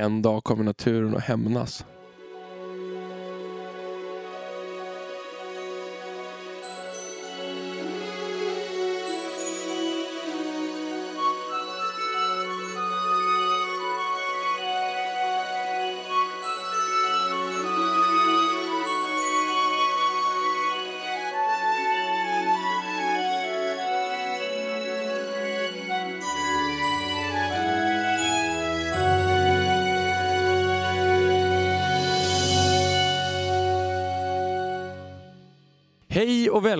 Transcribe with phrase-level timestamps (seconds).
[0.00, 1.84] En dag kommer naturen att hämnas.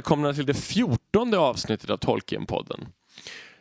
[0.09, 2.87] Välkomna till det fjortonde avsnittet av Tolkien-podden.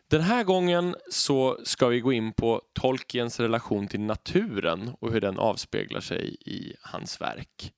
[0.07, 5.21] Den här gången så ska vi gå in på Tolkiens relation till naturen och hur
[5.21, 7.73] den avspeglar sig i hans verk.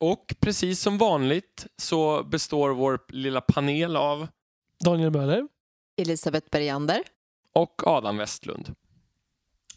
[0.00, 4.28] Och precis som vanligt så består vår lilla panel av
[4.84, 5.48] Daniel Möller.
[5.96, 7.02] Elisabeth Bergander.
[7.54, 8.74] och Adam Westlund.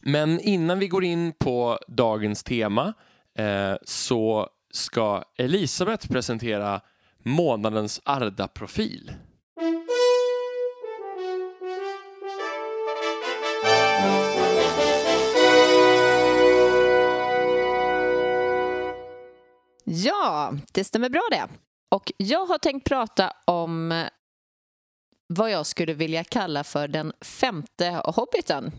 [0.02, 2.94] Men innan vi går in på dagens tema
[3.38, 6.82] eh, så ska Elisabeth presentera
[7.24, 9.12] månadens Arda-profil.
[19.84, 21.48] Ja, det stämmer bra det.
[21.92, 24.04] Och jag har tänkt prata om
[25.28, 28.72] vad jag skulle vilja kalla för den femte hobbiten.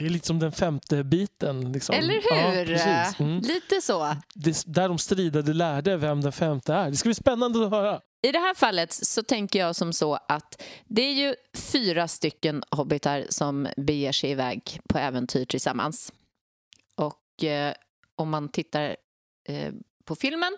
[0.00, 1.72] Det är lite som den femte biten.
[1.72, 1.94] Liksom.
[1.94, 2.66] Eller Ja, hur?
[2.66, 3.20] precis.
[3.20, 3.40] Mm.
[3.40, 4.16] Lite så.
[4.34, 6.90] Det är där de stridade lärde vem den femte är.
[6.90, 8.00] Det ska bli spännande att höra.
[8.22, 12.62] I det här fallet så tänker jag som så att det är ju fyra stycken
[12.70, 16.12] hobbitar som beger sig iväg på äventyr tillsammans.
[16.94, 17.74] Och eh,
[18.16, 18.96] om man tittar
[19.48, 19.72] eh,
[20.04, 20.56] på filmen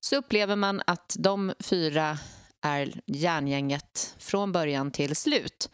[0.00, 2.18] så upplever man att de fyra
[2.62, 5.70] är järngänget från början till slut.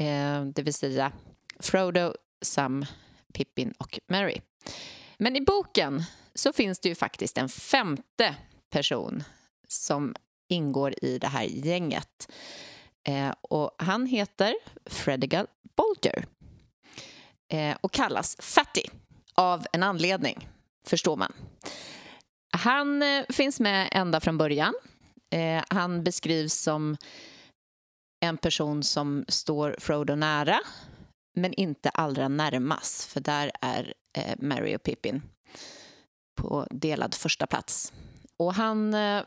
[0.00, 1.12] Eh, det vill säga
[1.58, 2.86] Frodo, Sam,
[3.32, 4.40] Pippin och Mary.
[5.18, 6.02] Men i boken
[6.34, 8.34] så finns det ju faktiskt en femte
[8.70, 9.24] person
[9.68, 10.14] som
[10.48, 12.32] ingår i det här gänget.
[13.08, 14.54] Eh, och han heter
[14.86, 16.26] Fredegal Bolger
[17.48, 18.82] eh, och kallas Fatty
[19.34, 20.48] av en anledning,
[20.86, 21.32] förstår man.
[22.50, 24.74] Han eh, finns med ända från början.
[25.30, 26.96] Eh, han beskrivs som
[28.20, 30.60] en person som står Frodo nära
[31.38, 35.22] men inte allra närmast, för där är eh, Mary och Pippin
[36.36, 37.92] på delad första plats.
[38.36, 39.22] Och han eh,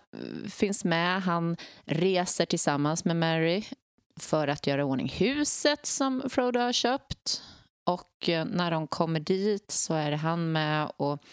[0.49, 3.63] finns med, han reser tillsammans med Mary
[4.19, 7.43] för att göra i ordning huset som Frodo har köpt.
[7.83, 11.23] Och eh, när de kommer dit så är han med och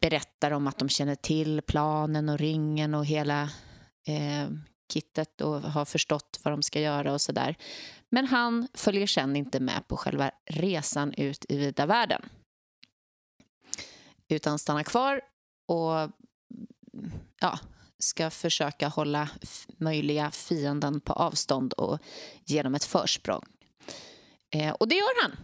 [0.00, 3.42] berättar om att de känner till planen och ringen och hela
[4.06, 4.48] eh,
[4.92, 7.56] kittet och har förstått vad de ska göra och sådär.
[8.14, 12.22] Men han följer sen inte med på själva resan ut i vida världen.
[14.28, 15.20] Utan stannar kvar
[15.68, 16.10] och
[17.40, 17.58] ja,
[17.98, 19.28] ska försöka hålla
[19.76, 21.98] möjliga fienden på avstånd och
[22.44, 23.44] ge dem ett försprång.
[24.50, 25.36] Eh, och det gör han.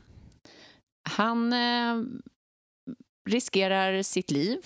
[1.03, 2.05] Han eh,
[3.31, 4.59] riskerar sitt liv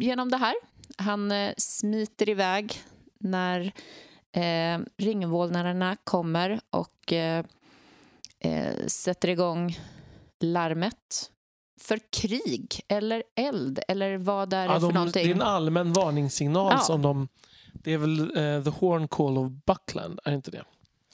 [0.00, 0.54] genom det här.
[0.96, 2.82] Han eh, smiter iväg
[3.20, 3.72] när
[4.32, 7.44] eh, ringvålnaderna kommer och eh,
[8.40, 9.78] eh, sätter igång
[10.40, 11.30] larmet
[11.80, 15.24] för krig eller eld eller vad det är Ja, för de, någonting.
[15.24, 16.78] det är en allmän varningssignal Ja.
[16.78, 17.28] som de...
[17.72, 20.64] Det är väl eh, the horn call of Buckland, är det inte det?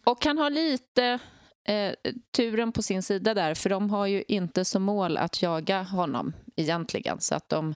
[0.04, 1.18] Och han har lite
[1.64, 1.92] eh,
[2.36, 6.32] turen på sin sida där, för de har ju inte som mål att jaga honom
[6.56, 7.20] egentligen.
[7.20, 7.74] Så att de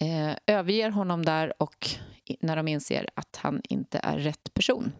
[0.00, 1.88] eh, överger honom där och
[2.40, 4.92] när de inser att han inte är rätt person.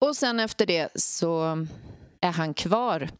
[0.00, 1.66] Och sen efter det så
[2.20, 3.10] är han kvar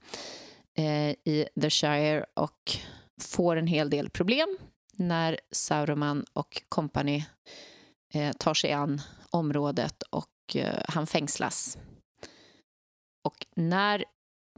[0.78, 2.72] eh, i The Shire och
[3.20, 4.58] får en hel del problem
[4.92, 7.26] när Sauroman och kompani
[8.14, 9.00] eh, tar sig an
[9.30, 11.78] området och eh, han fängslas.
[13.24, 14.04] Och när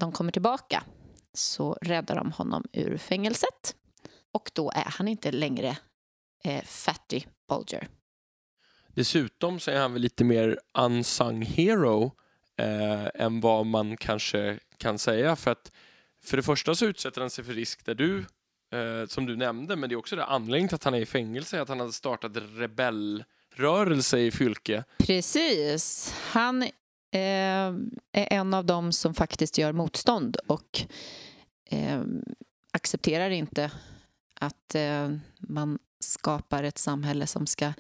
[0.01, 0.85] de kommer tillbaka
[1.33, 3.77] så räddar de honom ur fängelset
[4.33, 5.77] och då är han inte längre
[6.45, 7.89] eh, Fatty Bulger.
[8.89, 12.13] Dessutom så är han väl lite mer unsung hero
[12.57, 15.37] eh, än vad man kanske kan säga.
[15.37, 15.73] För att
[16.23, 18.19] för det första så utsätter han sig för risk där du,
[18.73, 21.07] eh, som du nämnde, men det är också det anledningen till att han är i
[21.07, 24.85] fängelse, att han hade startat rebellrörelse i Fylke.
[24.99, 26.15] Precis.
[26.17, 26.71] Han eh,
[28.13, 30.81] är en av dem som faktiskt gör motstånd och
[31.71, 32.03] eh,
[32.71, 33.71] accepterar inte
[34.35, 35.79] att eh, man
[36.15, 37.73] skapar ett samhälle som ska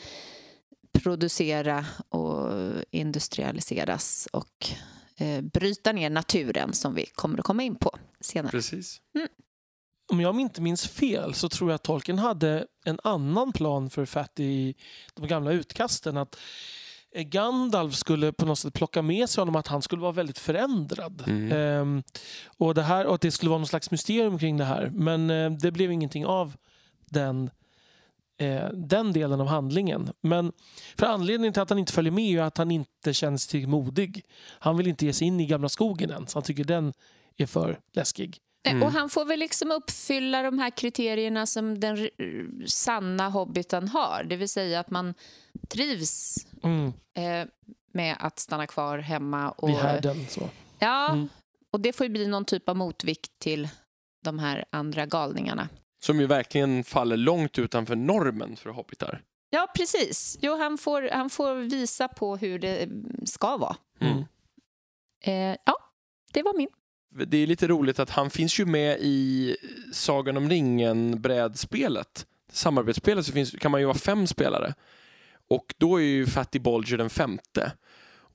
[0.93, 2.51] producera och
[2.91, 4.69] industrialiseras och
[5.17, 7.91] eh, bryta ner naturen som vi kommer att komma in på
[8.21, 8.51] senare.
[8.51, 9.01] Precis.
[9.15, 9.29] Mm.
[10.13, 14.05] om jag inte minns fel så tror jag att Tolkien hade en annan plan för
[14.05, 14.75] Fatty i
[15.15, 16.17] de gamla utkasten.
[16.17, 16.37] Att
[17.15, 20.39] eh, Gandalf skulle på något sätt plocka med sig honom att han skulle vara väldigt
[20.39, 21.25] förändrad.
[21.27, 21.53] Mm.
[21.53, 22.03] Ehm,
[22.59, 24.91] och, det här, och att det skulle vara någon slags mysterium kring det här.
[24.95, 26.57] Men eh, det blev ingenting av
[27.11, 27.51] den,
[28.41, 30.13] eh, den delen av handlingen.
[30.21, 30.53] Men
[30.97, 34.25] för anledningen till att han inte följer med är att han inte känns till modig.
[34.59, 36.93] Han vill inte ge sig in i gamla skogen än, så han tycker den
[37.37, 38.29] är för läskig.
[38.31, 38.41] Nej,
[38.75, 38.83] Mm.
[38.87, 42.09] Och han får väl liksom uppfylla de här kriterierna som den
[42.67, 44.25] sanna hobbiten har.
[44.29, 45.15] Det vill säga att man
[45.69, 47.49] trivs Mm, eh,
[47.93, 49.51] med att stanna kvar hemma.
[49.51, 50.27] Och, vid härden.
[50.29, 50.49] Så.
[50.79, 51.29] ja, Mm.
[51.73, 53.69] och det får ju bli någon typ av motvikt till
[54.25, 55.69] de här andra galningarna.
[56.05, 59.23] Som ju verkligen faller långt utanför normen för hobbitar.
[59.51, 60.39] Ja, precis.
[60.41, 63.77] Jo, han, får, han får visa på hur det mm, ska vara.
[64.01, 64.25] Mm.
[65.25, 65.77] Eh, ja,
[66.33, 66.69] det var min.
[67.27, 69.57] Det är lite roligt att han finns ju med i
[69.93, 72.27] Sagan om ringen-brädspelet.
[72.53, 74.75] Samarbetsspelet så finns, kan man ju vara fem spelare.
[75.49, 77.73] Och då är ju Fatty Bolger den femte.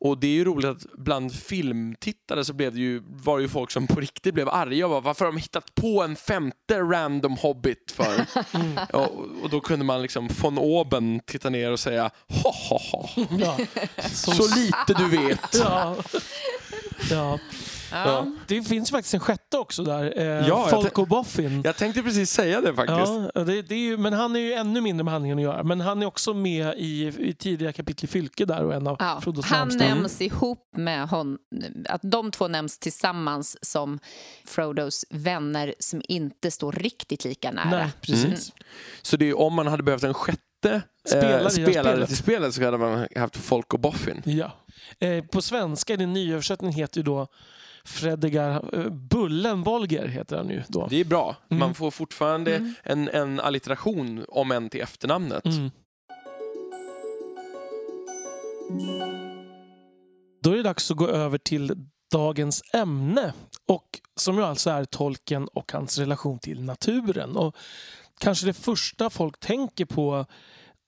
[0.02, 3.50] Och det är ju roligt att bland filmtittare så blev det ju, var det ju
[3.50, 6.80] folk som på riktigt blev arga och bara, varför har de hittat på en femte
[6.80, 8.26] random hobbit för?
[8.54, 8.78] Mm.
[8.94, 12.12] och, och då kunde man liksom von oben titta ner och säga
[12.44, 13.10] ha ha ha,
[13.40, 13.58] Ja.
[14.14, 15.40] Som- så lite du vet.
[15.60, 15.96] Ja.
[17.12, 17.40] Ja.
[17.92, 18.28] Ja.
[18.48, 20.14] Det finns faktiskt en sjätte också där.
[20.20, 21.62] Eh, Ja, jag Folko Boffin.
[21.66, 23.12] Jag tänkte precis säga det faktiskt.
[23.36, 25.64] Ja, det, det är ju, men han är ju ännu mindre med handlingen att göra.
[25.64, 28.96] Men han är också med i, i tidiga kapitel i Fylke där och en av
[29.00, 29.86] Ja, Frodos han närmsta.
[29.88, 31.38] nämns ihop med hon,
[31.90, 34.00] att de två nämns tillsammans som
[34.46, 37.70] Frodos vänner som inte står riktigt lika nära.
[37.70, 38.54] Nej, precis.
[39.02, 42.54] Så det är, om man hade behövt en sjätte Spelare i eh, spelare till spelet
[42.54, 44.22] så hade man haft Folk och Boffin.
[44.26, 44.52] Ja.
[45.00, 47.28] Eh, på svenska, den nyöversättningen heter ju då
[47.86, 50.88] Fredegar eh, Bullen Bolger heter han ju då.
[50.88, 51.36] Det är bra.
[51.50, 51.60] Mm.
[51.60, 52.74] Man får fortfarande Mm.
[52.84, 55.46] en, en allitteration om en till efternamnet.
[55.46, 55.72] Mm.
[60.44, 63.34] Då är det dags att gå över till dagens ämne.
[63.68, 67.36] Och som ju alltså är tolken och hans relation till naturen.
[67.38, 67.56] Och
[68.20, 70.26] kanske det första folk tänker på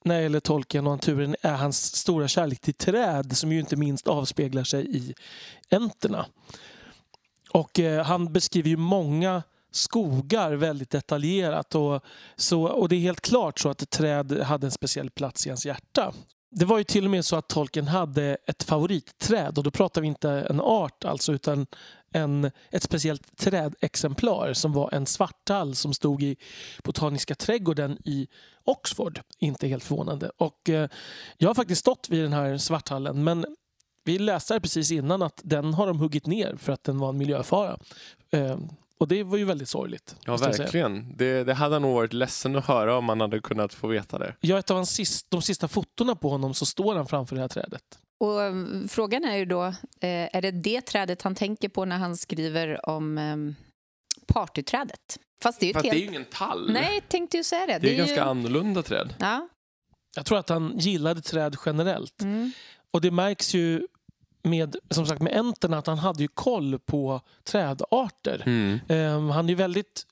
[0.04, 3.76] när det gäller tolken och naturen är hans stora kärlek till träd som ju inte
[3.76, 5.14] minst avspeglar sig i
[5.70, 6.26] enterna.
[7.52, 12.04] Och eh, han beskriver ju många skogar väldigt detaljerat och,
[12.36, 15.50] så, och det är helt klart så att ett träd hade en speciell plats i
[15.50, 16.12] hans hjärta.
[16.50, 20.00] Det var ju till och med så att Tolkien hade ett favoritträd och då pratar
[20.00, 21.66] vi inte en art alltså utan
[22.12, 26.36] en, ett speciellt trädexemplar som var en svartall som stod i
[26.84, 28.28] Botaniska trädgården i
[28.64, 29.20] Oxford.
[29.38, 30.30] Inte helt förvånande.
[30.36, 30.88] Och, eh,
[31.38, 33.46] jag har faktiskt stått vid den här svarthallen men
[34.04, 37.08] vi läste här precis innan att den har de huggit ner för att den var
[37.08, 37.78] en miljöfara.
[38.30, 38.58] Eh,
[38.98, 40.16] och det var ju väldigt sorgligt.
[40.24, 41.16] Ja, verkligen.
[41.16, 44.18] Det, det hade han nog varit ledsen att höra om man hade kunnat få veta
[44.18, 44.34] det.
[44.40, 47.42] Ja, ett av hans sist, de sista fotona på honom så står han framför det
[47.42, 47.82] här trädet.
[48.20, 48.54] Och eh,
[48.88, 52.88] frågan är ju då, eh, är det det trädet han tänker på när han skriver
[52.88, 53.36] om eh,
[54.26, 55.18] partyträdet?
[55.42, 56.10] Fast det är ju Fast det är ju helt...
[56.10, 56.72] ingen tall.
[56.72, 57.78] Nej, tänkte ju säga det.
[57.78, 57.96] det är, ju...
[57.96, 59.14] ganska annorlunda träd.
[59.18, 59.48] Ja.
[60.16, 62.22] Jag tror att han gillade träd generellt.
[62.22, 62.52] Mm.
[62.90, 63.86] Och det märks ju
[64.42, 68.42] med, som sagt, med enterna att han hade ju koll på trädarter.
[68.46, 68.80] Mm.
[68.88, 70.06] Ehm, han är väldigt...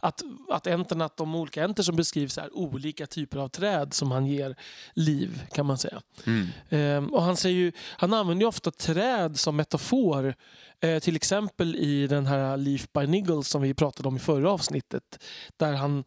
[0.00, 4.10] Att, att, enterna, att de olika enter som beskrivs är olika typer av träd som
[4.10, 4.56] han ger
[4.94, 6.02] liv, kan man säga.
[6.26, 6.48] Mm.
[6.68, 10.34] Ehm, och han, säger ju, han använder ofta träd som metafor.
[10.80, 14.50] Eh, till exempel i den här Leaf by Niggle som vi pratade om i förra
[14.50, 15.24] avsnittet.
[15.56, 16.04] Där han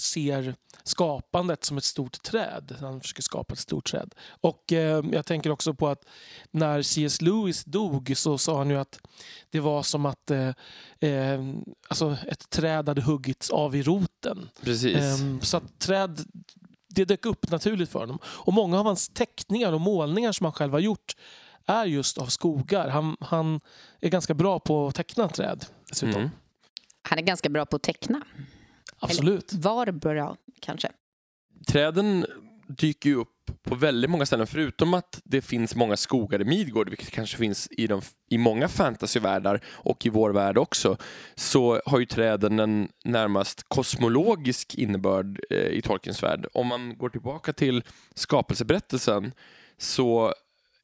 [0.00, 2.76] ser skapandet som ett stort träd.
[2.80, 4.14] Han försöker skapa ett stort träd.
[4.40, 6.04] Och eh, jag tänker också på att
[6.50, 7.22] när C.S.
[7.22, 9.00] Lewis dog så sa han ju att
[9.50, 10.48] det var som att eh,
[11.00, 11.40] eh,
[11.88, 14.48] alltså ett träd hade huggits av i roten.
[14.62, 14.96] Precis.
[14.96, 16.20] Ehm, så att träd,
[16.88, 18.18] det dök upp naturligt för honom.
[18.24, 21.16] Och många av hans teckningar och målningar som han själv har gjort
[21.66, 22.88] är just av skogar.
[22.88, 23.60] Han, han
[24.00, 26.20] är ganska bra på att teckna träd dessutom.
[26.20, 26.30] Mm.
[27.02, 28.22] Han är ganska bra på att teckna.
[29.00, 29.52] Absolut.
[29.52, 30.88] Var bra, kanske.
[31.66, 32.26] Träden
[32.68, 36.88] dyker ju upp på väldigt många ställen förutom att det finns många skogar i Midgård,
[36.88, 38.00] vilket kanske finns i, de,
[38.30, 40.96] i många fantasyvärldar och i vår värld också,
[41.34, 46.46] så har ju träden en närmast kosmologisk innebörd eh, i Tolkiens värld.
[46.52, 47.82] Om man går tillbaka till
[48.14, 49.32] skapelseberättelsen
[49.78, 50.34] så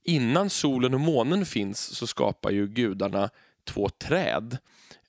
[0.05, 3.31] innan solen och månen finns så skapar ju gudarna
[3.65, 4.59] två träd.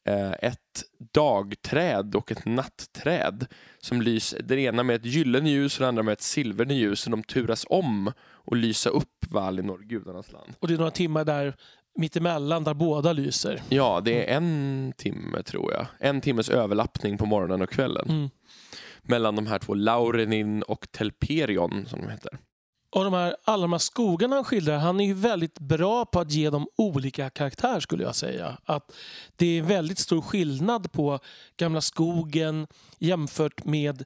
[0.07, 0.83] Eh, ett
[1.13, 3.45] dagträd och ett nattträd
[3.79, 7.05] som lyser, det ena med ett gyllene ljus och det andra med ett silverne ljus.
[7.05, 10.53] Och de turas om och lysa upp Valinor, gudarnas land.
[10.59, 11.55] Och det är några timmar där
[11.95, 13.61] mittemellan där båda lyser.
[13.69, 15.87] Ja, det är en timme tror jag.
[15.99, 18.09] En timmes överlappning på morgonen och kvällen.
[18.09, 18.29] Mm.
[19.01, 22.37] Mellan de här två, Laurenin och Telperion som de heter.
[22.95, 26.19] Och de här, alla de här skogarna han skildrar, han är ju väldigt bra på
[26.19, 28.57] att ge dem olika karaktär skulle jag säga.
[28.65, 28.91] Att
[29.35, 31.19] det är väldigt stor skillnad på
[31.57, 32.67] Gamla skogen
[32.99, 34.03] jämfört med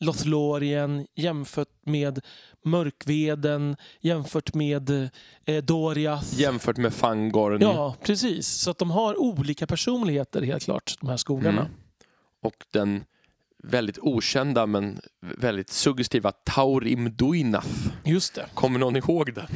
[0.00, 2.20] Lothlorien, jämfört med
[2.64, 5.10] Mörkveden, jämfört med
[5.44, 6.40] eh, Doriath.
[6.40, 7.60] Jämfört med Fangorn.
[7.60, 8.48] Ja, precis.
[8.48, 11.60] Så att de har olika personligheter helt klart, de här skogarna.
[11.60, 11.72] Mm.
[12.42, 13.04] Och den
[13.64, 17.68] väldigt okända men väldigt suggestiva Taurim Duinath.
[18.04, 18.46] Just det.
[18.54, 19.46] Kommer någon ihåg den?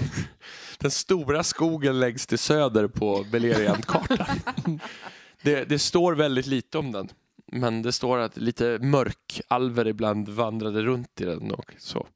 [0.78, 4.40] Den stora skogen längst till söder på Beleriand-kartan.
[5.42, 7.08] det, det står väldigt lite om den.
[7.52, 12.06] Men det står att lite mörkalver ibland vandrade runt i den och så.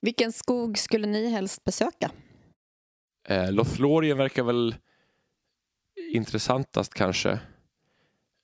[0.00, 2.10] Vilken skog skulle ni helst besöka?
[3.28, 4.74] Eh, Lothlorien verkar väl
[6.12, 7.38] intressantast kanske.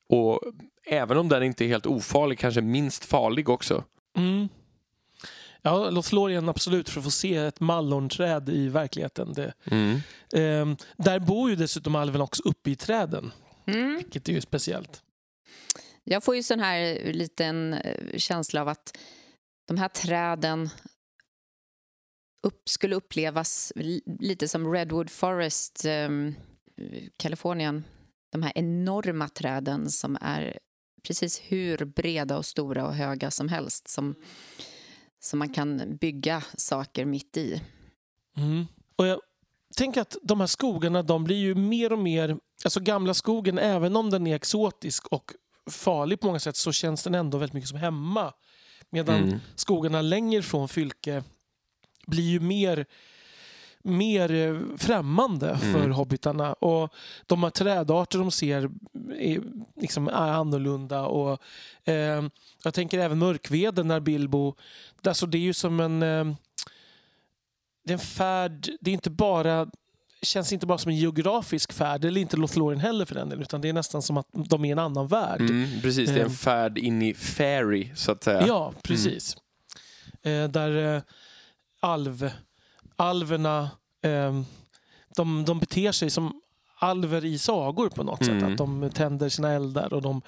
[0.08, 0.40] Och
[0.88, 3.84] även om den inte är helt ofarlig, kanske minst farlig också.
[4.16, 4.48] Mm.
[5.62, 9.32] Ja, Lothlorien absolut för att få se ett mallonträd i verkligheten.
[9.32, 9.98] Det, Mm.
[10.34, 13.32] ehm, där bor ju dessutom alven också uppe i träden,
[13.66, 13.94] Mm.
[13.96, 15.02] vilket är ju speciellt.
[16.04, 18.98] Jag får ju sån här liten eh, känsla av att
[19.68, 20.68] de här träden
[22.46, 26.34] upp, skulle upplevas li- lite som Redwood Forest, um,
[27.16, 27.84] Kalifornien.
[28.32, 30.58] De här enorma träden som är
[31.02, 34.14] precis hur breda och stora och höga som helst som,
[35.20, 37.62] som man kan bygga saker mitt i.
[38.36, 38.66] Mm.
[38.96, 39.20] Och jag
[39.76, 42.36] tänker att de här skogarna de blir ju mer och mer...
[42.64, 45.32] Alltså gamla skogen, även om den är exotisk och
[45.70, 48.32] farlig på många sätt så känns den ändå väldigt mycket som hemma.
[48.90, 49.38] Medan Mm.
[49.54, 51.24] skogarna längre från Fylke
[52.06, 52.86] blir ju mer,
[53.88, 55.72] mer eh, främmande Mm.
[55.72, 56.52] för hobbitarna.
[56.52, 56.92] Och
[57.26, 58.70] de här trädarter de ser
[59.18, 59.40] är,
[59.80, 61.02] liksom, är annorlunda.
[61.02, 61.40] Och,
[61.84, 62.24] eh,
[62.64, 64.54] jag tänker även mörkveden när Bilbo...
[65.04, 66.02] Alltså det är ju som en...
[66.02, 66.24] Eh,
[67.84, 68.68] det är en färd...
[68.80, 69.66] Det är inte bara
[70.22, 73.60] känns inte bara som en geografisk färd, eller inte Lothlorien heller för den delen, utan
[73.60, 75.40] det är nästan som att de är en annan värld.
[75.40, 76.32] Mm, precis, det är en Eh.
[76.32, 78.46] färd in i fairy så att säga.
[78.46, 79.36] Ja, precis.
[80.22, 81.02] Eh, där eh,
[81.80, 82.30] alv,
[82.98, 83.70] alverna
[84.04, 84.40] eh,
[85.16, 86.40] de, de beter sig som
[86.80, 88.40] alver i sagor på något Mm.
[88.40, 88.50] sätt.
[88.50, 90.22] Att de tänder sina eldar och de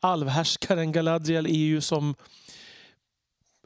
[0.00, 2.14] alvhärskaren Galadriel är ju som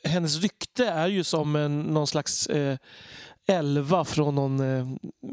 [0.04, 2.76] hennes rykte är ju som en, någon slags eh,
[3.46, 4.86] elva från någon eh,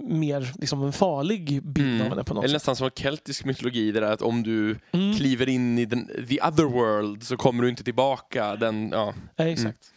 [0.09, 2.01] mer liksom en farlig bild Mm.
[2.01, 5.13] av henne på något Eller nästan som keltisk mytologi, det där att om du Mm.
[5.15, 8.55] kliver in i den, the other world så kommer du inte tillbaka.
[8.55, 9.91] Den, ja, Ja, exakt.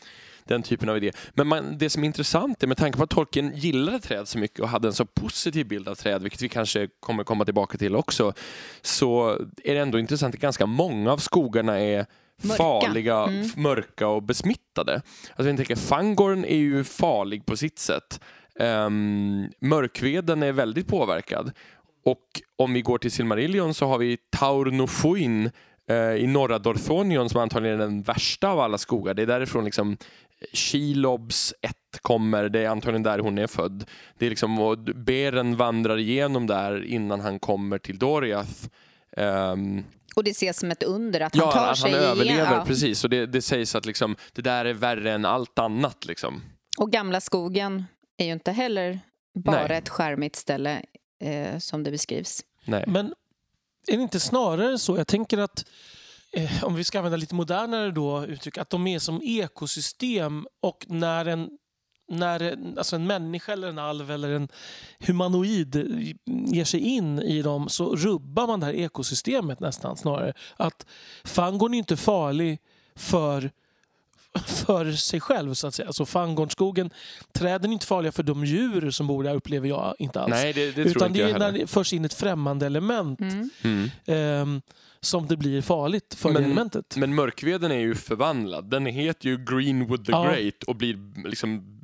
[0.44, 1.12] Den typen av idé.
[1.34, 4.38] Men man, det som är intressant är med tanke på att Tolkien gillade träd så
[4.38, 7.78] mycket och hade en så positiv bild av träd, vilket vi kanske kommer komma tillbaka
[7.78, 8.32] till också,
[8.82, 9.30] så
[9.64, 12.06] är det ändå intressant att ganska många av skogarna är
[12.42, 12.56] Mörka.
[12.62, 13.48] farliga, Mm.
[13.56, 14.94] mörka och besmittade.
[14.94, 18.20] Alltså jag tänker, Fangorn är ju farlig på sitt sätt.
[18.60, 21.52] Um, mörkveden är väldigt påverkad.
[22.04, 25.50] Och om vi går till Silmarillion så har vi Taur Nofuin
[25.88, 29.14] eh, i norra Dorthonion som antagligen är den värsta av alla skogar.
[29.14, 29.96] Det är därifrån liksom
[30.52, 33.84] Shelobs ett kommer, det är antagligen där hon är född.
[34.18, 38.66] Det är liksom, och Beren vandrar igenom där innan han kommer till Doriath.
[39.16, 39.84] Ehm,
[40.16, 42.46] Och det ses som ett under att ja, han tar att han sig överlever, igen.
[42.52, 42.64] Ja.
[42.66, 43.04] precis.
[43.04, 46.04] Och det, det sägs att liksom, det där är värre än allt annat.
[46.06, 46.42] Liksom.
[46.78, 47.84] Och Gamla skogen
[48.16, 49.00] är ju inte heller
[49.34, 49.78] bara Nej.
[49.78, 50.82] ett skärmigt ställe
[51.22, 52.40] eh, som det beskrivs.
[52.64, 52.84] Nej.
[52.86, 53.06] Men
[53.86, 54.96] är det inte snarare så?
[54.96, 55.64] Jag tänker att
[56.32, 60.86] eh, om vi ska använda lite modernare då, uttryck, att de är som ekosystem och
[60.88, 61.50] när en
[62.10, 64.48] när alltså en människa eller en alv eller en
[64.98, 65.76] humanoid
[66.26, 70.32] ger sig in i dem så rubbar man det här ekosystemet nästan snarare.
[70.56, 70.86] Att
[71.24, 72.58] Fangorn är inte farlig
[72.96, 73.50] för,
[74.46, 75.86] för sig själv så att säga.
[75.86, 76.90] Alltså Fangornskogen,
[77.32, 80.30] träden är inte farliga för de djur som bor där upplever jag inte alls.
[80.30, 83.20] Nej, det, det tror Utan inte det är när det förs in ett främmande element
[83.20, 83.50] Mm.
[83.62, 83.90] Mm.
[84.06, 84.62] ehm,
[85.00, 86.96] som det blir farligt för det Men- elementet.
[86.96, 88.70] Men mörkveden är ju förvandlad.
[88.70, 90.24] Den heter ju Greenwood the Ja.
[90.24, 91.80] Great och blir liksom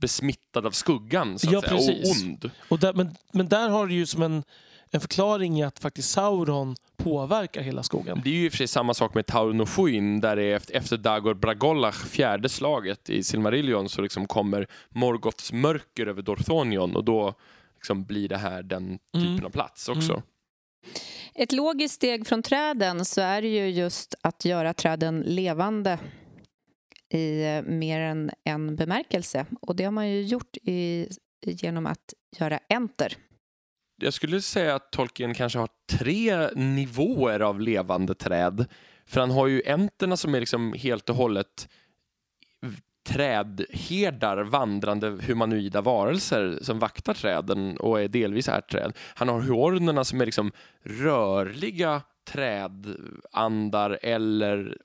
[0.00, 2.22] besmittad av skuggan så att Ja, säga, precis.
[2.22, 2.50] och ond.
[2.68, 4.42] Och där, men, men där har du ju som en,
[4.90, 8.20] en förklaring i att faktiskt Sauron påverkar hela skogen.
[8.24, 10.74] Det är ju i och för sig samma sak med Tauronofuin där det är efter,
[10.74, 17.04] efter Dagor Bragolach, fjärde slaget i Silmarillion, så liksom kommer Morgoths mörker över Dorthonion och
[17.04, 17.34] då
[17.74, 19.46] liksom blir det här den typen Mm.
[19.46, 20.12] av plats också.
[20.12, 20.22] Mm.
[21.34, 25.98] Ett logiskt steg från träden så är det ju just att göra träden levande
[27.12, 29.46] i eh, mer än en bemärkelse.
[29.60, 31.08] Och det har man ju gjort i,
[31.46, 33.16] genom att göra enter.
[34.00, 38.66] Jag skulle säga att Tolkien kanske har tre nivåer av levande träd.
[39.06, 41.68] För han har ju enterna som är liksom helt och hållet
[43.08, 48.92] trädherdar, vandrande humanoida varelser som vaktar träden och är delvis ärträd.
[49.14, 50.52] Han har huornerna som är liksom
[50.82, 54.76] rörliga trädandar eller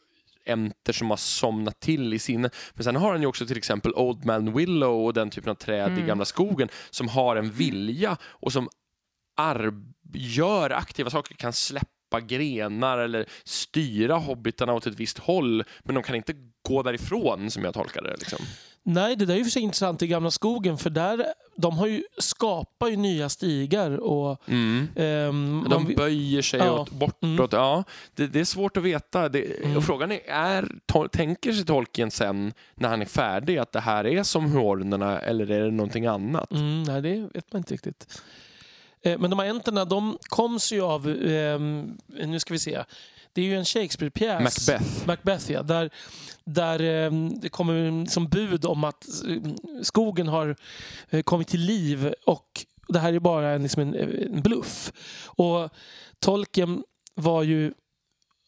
[0.46, 2.50] enter som har somnat till i sinne.
[2.74, 5.56] Men sen har han ju också till exempel Old Man Willow och den typen av
[5.56, 6.04] träd Mm.
[6.04, 8.70] i gamla skogen som har en vilja och som
[10.14, 16.04] gör aktiva saker, kan släppa grenar eller styra hobbitarna åt ett visst håll, men de
[16.04, 16.34] kan inte
[16.68, 18.16] gå därifrån som jag tolkar det.
[18.20, 18.40] Liksom.
[18.88, 21.26] Nej, det där är ju för sig intressant i Gamla skogen för där
[21.58, 24.88] de har ju, skapar ju nya stigar och Mm.
[24.96, 26.80] ehm, De man- böjer sig Ja.
[26.80, 27.24] åt, bortåt.
[27.24, 27.48] Mm.
[27.52, 29.30] Ja, det, det är svårt att veta.
[29.30, 29.78] Det, Mm.
[29.78, 33.80] och frågan är, är tol, tänker sig Tolkien sen när han är färdig att det
[33.80, 36.52] här är som Huornerna eller är det någonting annat?
[36.52, 38.22] Mm, nej, det vet man inte riktigt.
[39.06, 42.84] Eh, Men de här enterna, de koms ju av, ehm, nu ska vi se,
[43.34, 44.44] det är ju en Shakespeare-pjäs.
[44.44, 45.08] Macbeth.
[45.08, 45.64] Macbeth, ja.
[45.64, 45.90] Där,
[46.44, 50.56] där ehm, det kommer som bud om att eh, skogen har
[51.10, 54.92] eh, kommit till liv och det här är bara en, liksom en, en bluff.
[55.26, 55.70] Och
[56.20, 56.84] Tolkien
[57.16, 57.74] var ju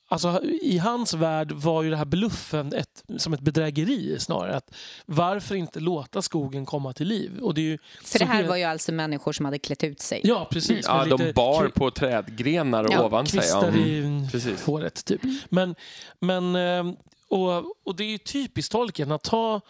[0.10, 4.56] Alltså, I hans värld var ju det här bluffen ett, som ett bedrägeri snarare.
[4.56, 4.74] Att
[5.06, 7.40] varför inte låta skogen komma till liv?
[7.42, 9.84] Och det är ju För det här helt- var ju alltså människor som hade klätt
[9.84, 10.22] ut sig.
[10.24, 10.86] Ja, precis.
[10.88, 13.38] Ja, de bar kri- på trädgrenar Ja, ovan sig.
[13.38, 13.80] Ja, kvistar mm.
[14.26, 14.64] i Precis.
[14.66, 15.22] håret, typ.
[15.50, 15.76] Men,
[16.20, 16.94] men eh,
[17.30, 19.62] och, och det är ju typiskt Tolkien att ta,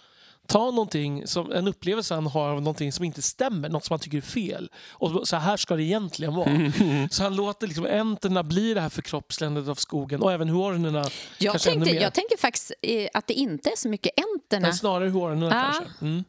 [0.47, 3.99] ta någonting, som, en upplevelse han har av någonting som inte stämmer, något som han
[3.99, 4.71] tycker är fel.
[4.89, 6.49] Och så här ska det egentligen vara.
[6.49, 7.09] Mm.
[7.11, 11.05] Så han låter liksom enterna bli det här förkroppsligandet av skogen och även huornerna.
[11.37, 12.01] Jag, tänkte, mer.
[12.01, 14.67] jag tänker faktiskt eh, att det inte är så mycket enterna.
[14.67, 15.73] Men snarare huornerna Ah.
[15.73, 16.05] kanske.
[16.05, 16.23] Mm.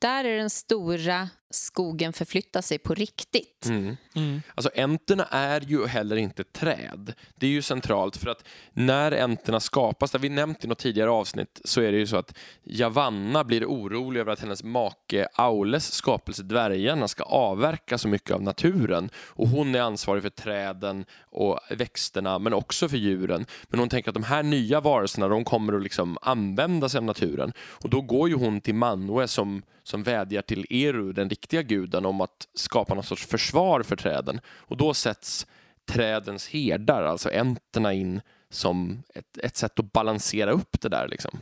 [0.00, 3.66] Där är den stora skogen förflyttar sig på riktigt.
[3.66, 3.96] Mm.
[4.14, 4.42] Mm.
[4.54, 7.14] Alltså enterna är ju heller inte träd.
[7.34, 10.78] Det är ju centralt för att när enterna skapas, det har vi nämnt i något
[10.78, 15.28] tidigare avsnitt, så är det ju så att Javanna blir orolig över att hennes make
[15.34, 19.10] Aules skapelse dvärgarna ska avverka så mycket av naturen.
[19.16, 23.46] Och hon är ansvarig för träden och växterna men också för djuren.
[23.68, 27.04] Men hon tänker att de här nya varelserna de kommer att liksom använda sig av
[27.04, 27.52] naturen.
[27.58, 32.06] Och då går ju hon till Manwe som, som vädjar till Eru, den riktiga guden,
[32.06, 34.40] om att skapa någon sorts försvar för träden.
[34.46, 35.46] Och då sätts
[35.86, 41.08] trädens herdar, alltså enterna in som ett, ett sätt att balansera upp det där.
[41.08, 41.38] Liksom.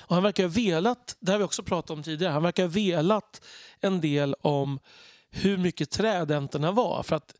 [0.00, 2.70] Och han verkar ha velat, det har vi också pratat om tidigare, han verkar ha
[2.70, 3.46] velat
[3.80, 4.78] en del om
[5.34, 7.02] hur mycket trädenterna var.
[7.02, 7.34] För att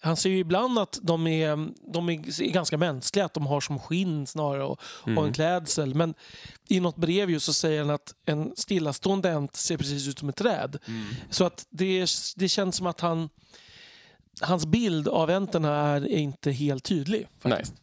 [0.00, 3.78] han säger ju ibland att de är, de är ganska mänskliga, att de har som
[3.78, 4.80] skinn snarare och,
[5.16, 5.94] och en klädsel.
[5.94, 6.14] Men
[6.68, 10.28] i något brev ju så säger han att en stillastående ent ser precis ut som
[10.28, 10.78] ett träd.
[11.30, 12.06] Så att det,
[12.36, 13.28] det känns som att han,
[14.40, 17.28] hans bild av enterna är inte helt tydlig.
[17.42, 17.52] Nej.
[17.52, 17.74] Faktiskt.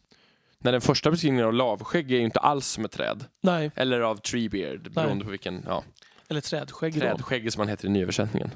[0.58, 3.24] När den första beskrivningen av lavskägg är ju inte alls som ett träd.
[3.40, 5.84] Nej, Eller av treebeard, beroende på vilken ja,
[6.28, 6.94] eller trädskägg.
[6.94, 7.00] då.
[7.00, 8.50] trädskägg som man heter i nyöversättningen.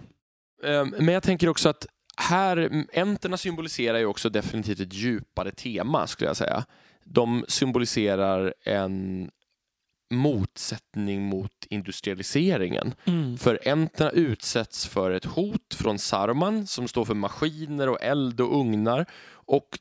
[0.65, 6.07] Ehm, Men jag tänker också att här, enterna symboliserar ju också definitivt ett djupare tema
[6.07, 6.65] skulle jag säga.
[7.05, 9.31] De symboliserar en
[10.11, 12.95] motsättning mot industrialiseringen.
[13.05, 13.39] Mm.
[13.39, 18.61] För enterna utsätts för ett hot från Saruman som står för maskiner och eld och
[18.61, 19.79] ugnar och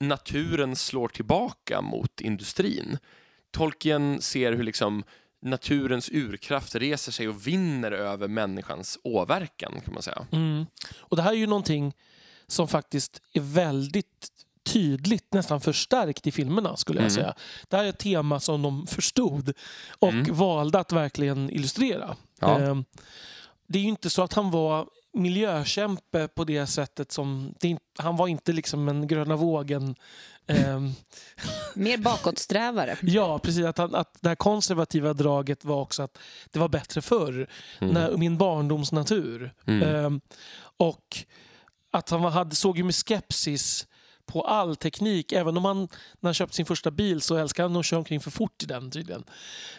[0.00, 2.98] naturen slår tillbaka mot industrin.
[3.50, 5.04] Tolkien ser hur liksom
[5.44, 10.26] naturens urkraft reser sig och vinner över människans åverkan kan man säga.
[10.32, 10.66] Mm.
[10.98, 11.94] Och det här är ju någonting
[12.46, 14.28] som faktiskt är väldigt
[14.64, 17.14] tydligt, nästan förstärkt i filmerna skulle jag Mm.
[17.14, 17.34] säga.
[17.68, 19.52] Det här är ett tema som de förstod
[19.98, 20.34] och Mm.
[20.34, 22.16] valde att verkligen illustrera.
[22.40, 22.58] Ja.
[22.60, 22.84] Ehm,
[23.66, 27.54] Det är ju inte så att han var miljökämpe på det sättet som...
[27.60, 29.94] Det han var inte liksom en gröna vågen...
[30.46, 30.92] ehm,
[31.74, 32.96] Mer bakåtsträvare.
[33.02, 33.64] Ja, precis.
[33.64, 36.18] Att, han, att det här konservativa draget var också att
[36.50, 37.46] det var bättre förr.
[37.80, 37.94] Mm.
[37.94, 39.54] När, min barndomsnatur.
[39.66, 39.82] Mm.
[39.82, 40.20] Ehm,
[40.76, 41.24] och
[41.90, 43.86] att han hade, såg ju med skepsis
[44.26, 45.32] på all teknik.
[45.32, 45.78] Även om han,
[46.20, 48.66] när han köpte sin första bil så älskade han att köra omkring för fort i
[48.66, 49.24] den tydligen.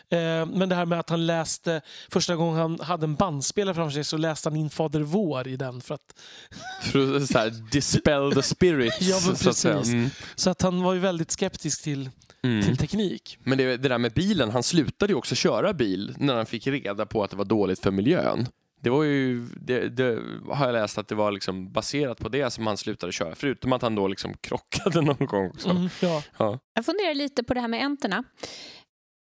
[0.10, 1.82] Ehm, men det här med att han läste,
[2.12, 5.58] första gången han hade en bandspelare framför sig så läste han in Fader vår i
[5.58, 5.82] den.
[5.82, 6.16] För att,
[6.92, 9.02] För att så här, dispel the spirits.
[9.02, 9.94] Ja, men så att precis.
[9.94, 10.10] Mm.
[10.36, 12.10] så att han var ju väldigt skeptisk till,
[12.44, 12.64] Mm.
[12.64, 13.38] till teknik.
[13.44, 16.68] Men det, det där med bilen, han slutade ju också köra bil när han fick
[16.68, 18.48] reda på att det var dåligt för miljön.
[18.86, 22.52] Det var ju, det, det har jag läst att det var liksom baserat på det
[22.52, 23.36] som han slutade köra.
[23.36, 25.70] Förutom att han då liksom krockade någon gång också.
[25.70, 26.24] Mm, ja.
[26.38, 26.60] Ja.
[26.74, 28.24] Jag funderar lite på det här med enterna.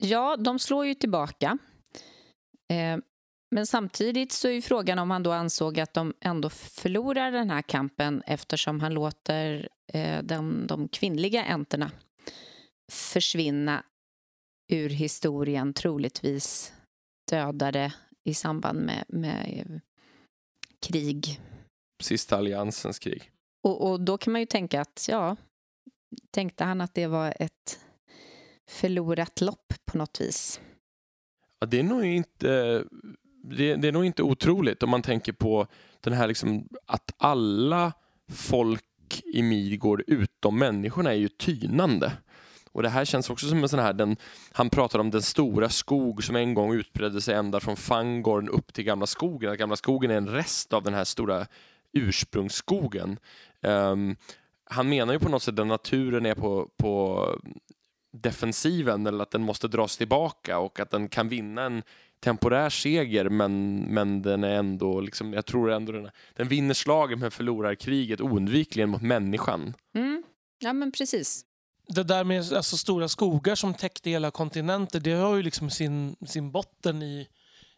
[0.03, 1.59] Ja, de slår ju tillbaka.
[2.73, 2.99] Eh,
[3.55, 7.63] Men samtidigt så är frågan om han då ansåg att de ändå förlorar den här
[7.63, 11.91] kampen eftersom han låter eh, de, de kvinnliga änterna
[12.93, 13.85] försvinna
[14.73, 16.73] ur historien, troligtvis
[17.31, 17.93] dödade
[18.25, 19.81] i samband med, med
[20.81, 21.41] krig.
[22.03, 23.31] Sista alliansens krig.
[23.63, 25.37] Och, och då kan man ju tänka att, ja,
[26.31, 27.79] tänkte han att det var ett
[28.69, 30.61] förlorat lopp på något vis?
[31.59, 32.85] Ja, det är nog inte
[33.45, 35.67] det, det, är nog inte otroligt om man tänker på
[36.01, 37.93] den här liksom att alla
[38.33, 38.85] folk
[39.25, 42.13] i Midgård utom människorna är ju tynande.
[42.75, 44.17] Och det här känns också som en sån här, den,
[44.53, 48.73] han pratar om den stora skog som en gång utbredde sig ända från Fangorn upp
[48.73, 49.53] till Gamla skogen.
[49.53, 51.47] Att Gamla skogen är en rest av den här stora
[51.93, 53.19] ursprungsskogen.
[53.61, 54.17] Um,
[54.65, 57.29] han menar ju på något sätt att naturen är på, på
[58.13, 61.83] defensiven eller att den måste dras tillbaka och att den kan vinna en
[62.21, 67.19] temporär seger men, men den är ändå, liksom, jag tror ändå den, den vinner slaget
[67.19, 69.75] men förlorar kriget oundvikligen mot människan.
[69.95, 70.23] Mm.
[70.59, 71.45] Ja men precis.
[71.87, 76.17] Det där med alltså, stora skogar som täckte hela kontinenter det har ju liksom sin,
[76.27, 77.29] sin botten i,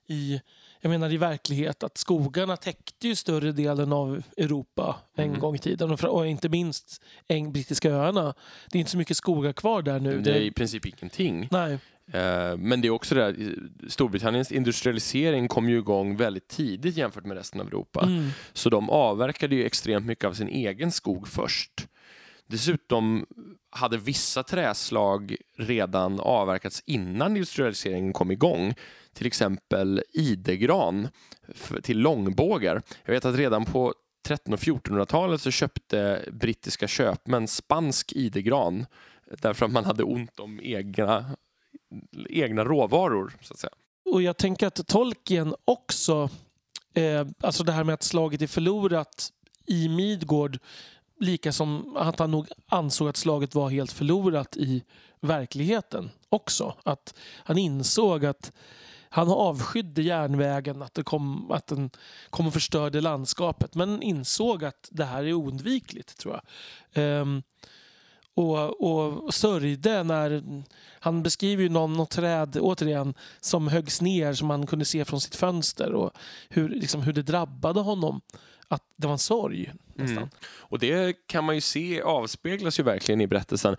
[0.07, 0.41] i
[0.81, 5.41] jag menar i verklighet att skogarna täckte ju större delen av Europa en mm.
[5.41, 8.35] gång i tiden och, och inte minst en, brittiska öarna.
[8.71, 10.21] Det är inte så mycket skogar kvar där nu.
[10.21, 11.49] Det är i princip ingenting.
[11.51, 11.79] Nej.
[12.13, 13.55] Eh, men det är också det här,
[13.89, 18.03] Storbritanniens industrialisering kom ju igång väldigt tidigt jämfört med resten av Europa.
[18.03, 18.31] Mm.
[18.53, 21.87] Så de avverkade ju extremt mycket av sin egen skog först.
[22.47, 23.27] Dessutom
[23.71, 28.75] hade vissa träslag redan avverkats innan industrialiseringen kom igång.
[29.13, 31.09] Till exempel idegran
[31.83, 32.83] till långbågar.
[33.05, 33.95] Jag vet att redan på
[34.29, 38.87] 1300 och 1400-talet så köpte brittiska köpmän spansk idegran
[39.43, 41.37] därför att man hade ont om egna
[42.31, 43.33] egna råvaror.
[43.41, 43.73] Så att säga.
[44.13, 46.31] Och jag tänker att Tolkien också,
[46.95, 49.33] eh, alltså det här med att slaget är förlorat
[49.67, 50.59] i Midgård,
[51.21, 54.85] lika som att han nog ansåg att slaget var helt förlorat i
[55.21, 56.75] verkligheten också.
[56.83, 58.53] Att han insåg att
[59.09, 61.91] han avskydde järnvägen, att, det kom, att den
[62.31, 63.75] kom och förstörde landskapet.
[63.75, 66.41] Men insåg att det här är oundvikligt, tror
[66.95, 67.21] jag.
[67.21, 67.43] Um,
[68.35, 70.43] och, och sörjde när...
[71.01, 75.21] Han beskriver ju någon, något träd, återigen, som höggs ner som man kunde se från
[75.21, 76.11] sitt fönster och
[76.49, 78.21] hur, liksom, hur det drabbade honom.
[78.69, 80.17] Att det var en sorg, nästan.
[80.17, 80.29] Mm.
[80.45, 83.77] Och det kan man ju se avspeglas ju verkligen i berättelsen.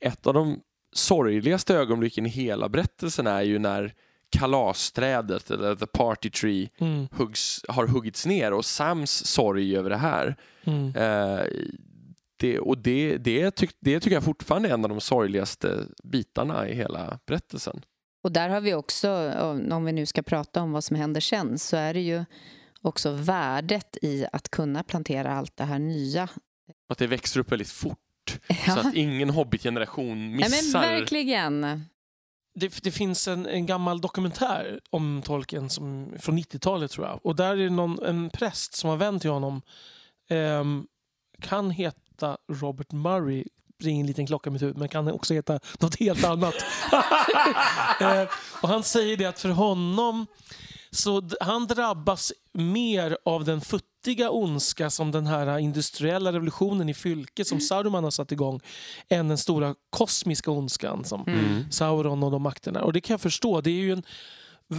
[0.00, 0.60] Ett av de
[0.92, 3.94] sorgligaste ögonblicken i hela berättelsen är ju när
[4.30, 7.08] kalasträdet, eller the party tree, mm.
[7.12, 10.36] huggs, har huggits ner och Sams sorg över det här.
[10.64, 10.96] Mm.
[10.96, 11.44] Eh,
[12.36, 16.68] det, och det, det, tyck, det tycker jag fortfarande är en av de sorgligaste bitarna
[16.68, 17.82] i hela berättelsen.
[18.22, 19.32] Och där har vi också,
[19.70, 22.24] om vi nu ska prata om vad som händer sen, så är det ju
[22.84, 26.28] också värdet i att kunna plantera allt det här nya.
[26.88, 27.98] Att det växer upp väldigt fort,
[28.66, 28.74] ja.
[28.74, 30.56] så att ingen hobbitgeneration missar.
[30.56, 31.60] Ja, men verkligen.
[32.54, 37.26] Det, det, finns en, en, gammal dokumentär om Tolkien som, från 90-talet tror jag.
[37.26, 39.62] Och där är det någon, en präst som har vänt till honom.
[40.30, 40.64] Eh,
[41.40, 43.44] kan heta Robert Murray
[43.82, 46.54] ringer en liten klocka i mitt huvud, men kan också heta något helt annat.
[48.00, 48.28] eh,
[48.62, 50.26] och han säger det att för honom
[50.94, 57.44] så han drabbas mer av den futtiga ondska som den här industriella revolutionen i fylke
[57.44, 58.60] som Saruman har satt igång
[59.08, 61.70] än den stora kosmiska ondskan som mm.
[61.70, 62.82] Sauron och de makterna.
[62.82, 63.60] Och det kan jag förstå.
[63.60, 64.02] Det är ju en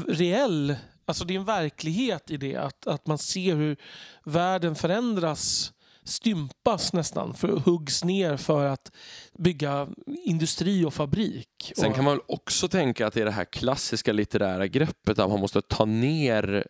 [0.08, 0.76] reell,
[1.06, 2.56] alltså det är en verklighet i det.
[2.56, 3.78] Att, att man ser hur
[4.24, 5.72] världen förändras
[6.06, 8.92] stympas nästan, för, huggs ner för att
[9.38, 9.88] bygga
[10.26, 11.74] industri och fabrik.
[11.76, 15.40] Sen kan man också tänka att det är det här klassiska litterära greppet att man
[15.40, 16.68] måste ta ner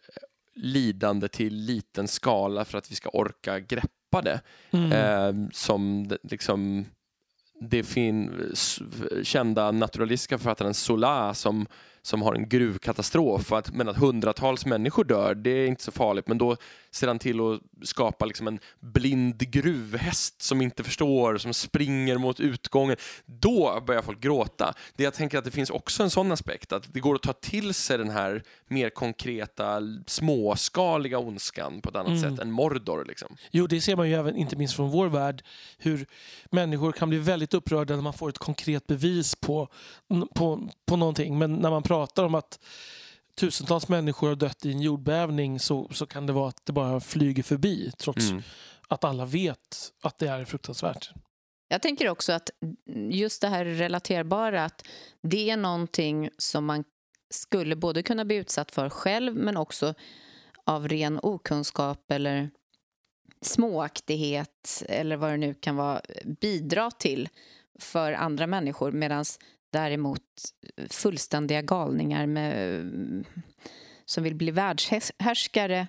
[0.55, 4.41] lidande till liten skala för att vi ska orka greppa det.
[4.71, 4.91] Mm.
[4.91, 6.85] Eh, som liksom
[7.61, 8.51] det fin
[9.23, 11.67] kända naturalistiska författaren Zola som
[12.05, 13.51] som har en gruvkatastrof.
[13.51, 16.27] Att, men att hundratals människor dör, det är inte så farligt.
[16.27, 16.57] Men då
[16.95, 22.39] ser han till att skapa liksom en blind gruvhäst som inte förstår, som springer mot
[22.39, 22.97] utgången.
[23.25, 24.73] Då börjar folk gråta.
[24.95, 27.33] Det jag tänker att det finns också en sån aspekt, att det går att ta
[27.33, 32.21] till sig den här mer konkreta, småskaliga ondskan på ett annat mm.
[32.21, 33.05] sätt än Mordor.
[33.05, 33.37] Liksom.
[33.51, 35.43] Jo, det ser man ju även, inte minst från vår värld,
[35.77, 36.05] hur
[36.51, 39.67] människor kan bli väldigt upprörda när man får ett konkret bevis på,
[40.35, 41.37] på, på någonting.
[41.37, 42.59] Men när man pratar om att
[43.35, 46.99] tusentals människor har dött i en jordbävning så, så kan det vara att det bara
[46.99, 48.43] flyger förbi trots mm.
[48.87, 51.11] att alla vet att det är fruktansvärt.
[51.67, 52.49] Jag tänker också att
[53.09, 54.87] just det här relaterbara, att
[55.21, 56.83] det är någonting som man
[57.29, 59.93] skulle både kunna bli utsatt för själv men också
[60.65, 62.49] av ren okunskap eller
[63.41, 66.01] småaktighet eller vad det nu kan vara
[66.41, 67.29] bidra till
[67.79, 69.25] för andra människor medan
[69.69, 70.21] däremot
[70.89, 73.25] fullständiga galningar med,
[74.05, 75.87] som vill bli världshärskare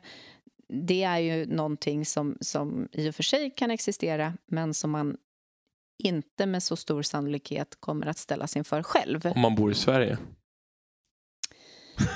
[0.68, 5.16] det är ju någonting som, som i och för sig kan existera men som man
[5.98, 9.26] inte med så stor sannolikhet kommer att ställas inför själv.
[9.26, 10.18] Om man bor i Sverige.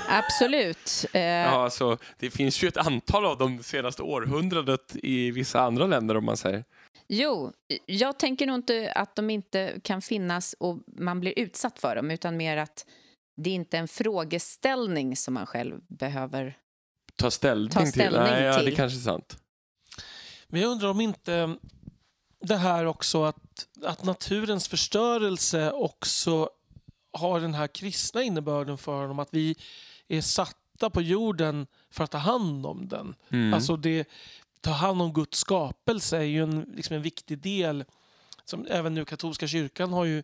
[0.09, 1.05] Absolut.
[1.13, 5.85] Eh, ja, alltså, det finns ju ett antal av dem senaste århundradet i vissa andra
[5.85, 6.63] länder om man säger.
[7.07, 7.53] Jo,
[7.85, 12.11] jag tänker nog inte att de inte kan finnas och man blir utsatt för dem
[12.11, 12.85] utan mer att
[13.37, 16.57] det är inte är en frågeställning som man själv behöver
[17.15, 18.33] ta ställning, ta ställning till.
[18.33, 18.65] Nej, ja, till.
[18.65, 19.37] det kanske är sant.
[20.47, 21.55] Men jag undrar om inte
[22.41, 26.49] det här också att, att naturens förstörelse också
[27.13, 29.19] har den här kristna innebörden för honom.
[29.19, 29.55] Att vi
[30.07, 33.15] är satta på jorden för att ta hand om den.
[33.29, 33.53] Mm.
[33.53, 34.09] Alltså det,
[34.61, 37.85] ta hand om Guds skapelse är ju en, liksom en viktig del.
[38.45, 40.23] Som även nu katolska kyrkan har ju,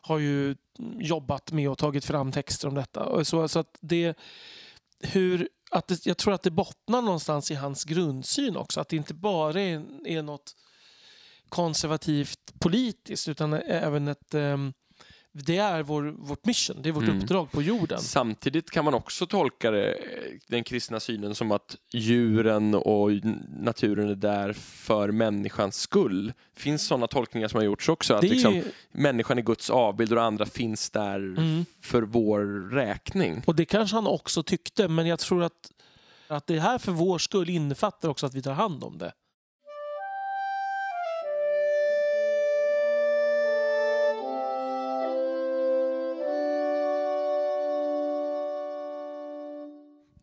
[0.00, 0.56] har ju
[0.98, 3.24] jobbat med och tagit fram texter om detta.
[3.24, 4.18] Så, så att det,
[5.00, 8.80] hur, att det, jag tror att det bottnar någonstans i hans grundsyn också.
[8.80, 10.56] Att det inte bara är, är något
[11.48, 14.72] konservativt politiskt utan även ett ehm,
[15.44, 17.18] det är vår, vårt mission, det är vårt mm.
[17.18, 17.98] uppdrag på jorden.
[17.98, 19.98] Samtidigt kan man också tolka det,
[20.46, 23.10] den kristna synen som att djuren och
[23.48, 26.32] naturen är där för människans skull.
[26.54, 28.64] Finns sådana tolkningar som har gjorts också, att liksom, är...
[28.90, 31.64] människan är Guds avbild och andra finns där mm.
[31.80, 33.42] för vår räkning.
[33.46, 35.72] Och det kanske han också tyckte, men jag tror att,
[36.28, 39.12] att det här för vår skull innefattar också att vi tar hand om det.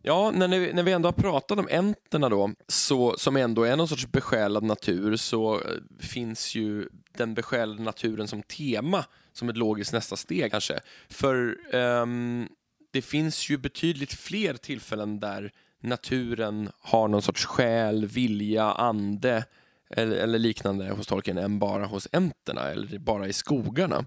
[0.06, 3.76] Ja, när, ni, när vi ändå har pratat om enterna då, så, som ändå är
[3.76, 5.62] någon sorts besjälad natur, så eh,
[6.00, 10.80] finns ju den besjälade naturen som tema som ett logiskt nästa steg kanske.
[11.10, 12.48] För um,
[12.92, 19.46] det finns ju betydligt fler tillfällen där naturen har någon sorts själ, vilja, ande
[19.89, 24.06] eller, eller liknande hos tolken än bara hos enterna eller bara i skogarna.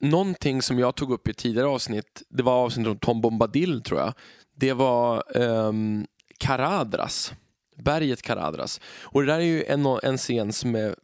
[0.00, 4.00] Någonting som jag tog upp i tidigare avsnitt, det var avsnittet om Tom Bombadil tror
[4.00, 4.12] jag,
[4.56, 6.06] det var ehm, um,
[6.38, 7.32] Caradras,
[7.76, 8.80] berget Caradras.
[9.02, 10.94] Och det där är ju en, en scen som är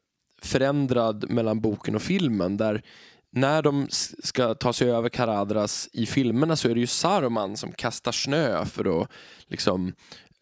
[0.42, 2.82] förändrad mellan boken och filmen där
[3.30, 3.86] när de
[4.22, 8.64] ska ta sig över Caradras i filmerna så är det ju Saruman som kastar snö
[8.64, 9.08] för att
[9.46, 9.92] liksom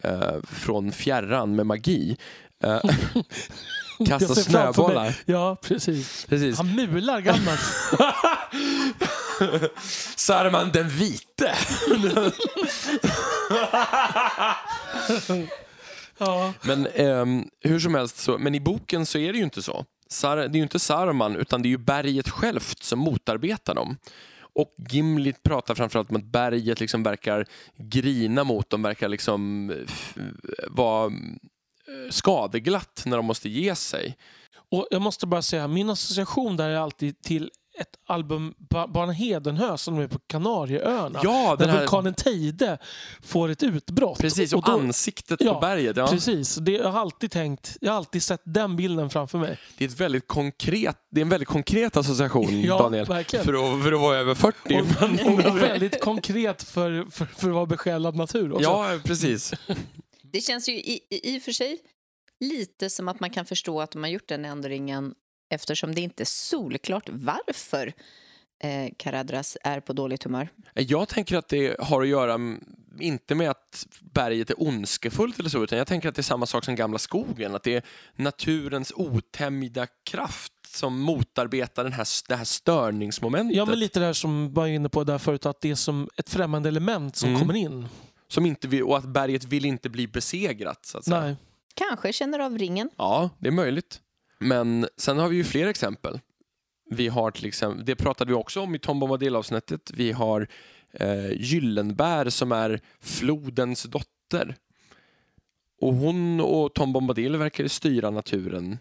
[0.03, 2.17] eh, från fjärran med magi.
[4.01, 5.14] Uh, kasta snöbollar.
[5.25, 6.27] Ja, precis.
[6.29, 6.57] precis.
[6.57, 7.61] Han mular gammalt.
[10.16, 11.55] Saruman den vite.
[16.18, 16.53] ja.
[16.62, 19.85] Men um, hur som helst, så, men i boken så är det ju inte så.
[20.09, 23.96] Sar, det är ju inte Saruman utan det är ju berget självt som motarbetar dem.
[24.53, 27.46] Och Gimli pratar framförallt om att berget liksom verkar
[27.77, 29.73] grina mot dem, verkar liksom
[30.68, 31.12] vara eh,
[32.11, 34.16] skadeglatt när de måste ge sig.
[34.70, 37.50] Och Jag måste bara säga, min association där är alltid till
[37.81, 41.20] ett album, Barn Hedenhö, som är på Kanarieöarna.
[41.22, 41.79] Ja, där här...
[41.79, 42.79] vulkanen Teide
[43.22, 44.18] får ett utbrott.
[44.18, 44.72] Precis, och, och då...
[44.72, 45.96] ansiktet ja, på berget.
[45.96, 46.07] Ja.
[46.07, 49.59] Precis, det, jag har alltid tänkt, jag har alltid sett den bilden framför mig.
[49.79, 53.07] Det är, ett väldigt konkret, det är en väldigt konkret association, ja, Daniel.
[53.07, 53.44] Verkligen.
[53.44, 54.57] För att, för att vara över 40.
[54.74, 58.62] Och, och väldigt konkret för, för, för att vara besjälad natur också.
[58.62, 59.55] Ja, precis.
[60.33, 61.79] Det känns ju i, i, i och för sig
[62.40, 65.14] lite som att man kan förstå att de har gjort den ändringen
[65.51, 67.93] eftersom det inte är solklart varför
[68.62, 70.49] eh, Karadras är på dåligt humör.
[70.75, 72.38] Jag tänker att det har att göra
[73.01, 76.47] inte med att berget är ondskefullt eller så, utan jag tänker att det är samma
[76.47, 77.83] sak som gamla skogen, att det är
[78.16, 83.57] naturens otämjda kraft som motarbetar den här, det här störningsmomentet.
[83.57, 86.09] Ja, men lite det här som var inne på där förut, att det är som
[86.16, 87.40] ett främmande element som mm.
[87.40, 87.88] kommer in.
[88.31, 90.87] Som inte vill, och att berget vill inte bli besegrat.
[90.87, 91.21] Så att säga.
[91.21, 91.37] Nej.
[91.75, 92.90] Kanske känner av ringen.
[92.97, 94.01] Ja, det är möjligt.
[94.38, 96.21] Men sen har vi ju fler exempel.
[96.90, 99.90] Vi har till exempel, det pratade vi också om i Tom Bombadil-avsnittet.
[99.95, 100.49] Vi har
[100.93, 104.57] eh, Gyllenbär som är flodens dotter.
[105.81, 108.79] Och hon och Tom Bombadil verkar styra naturen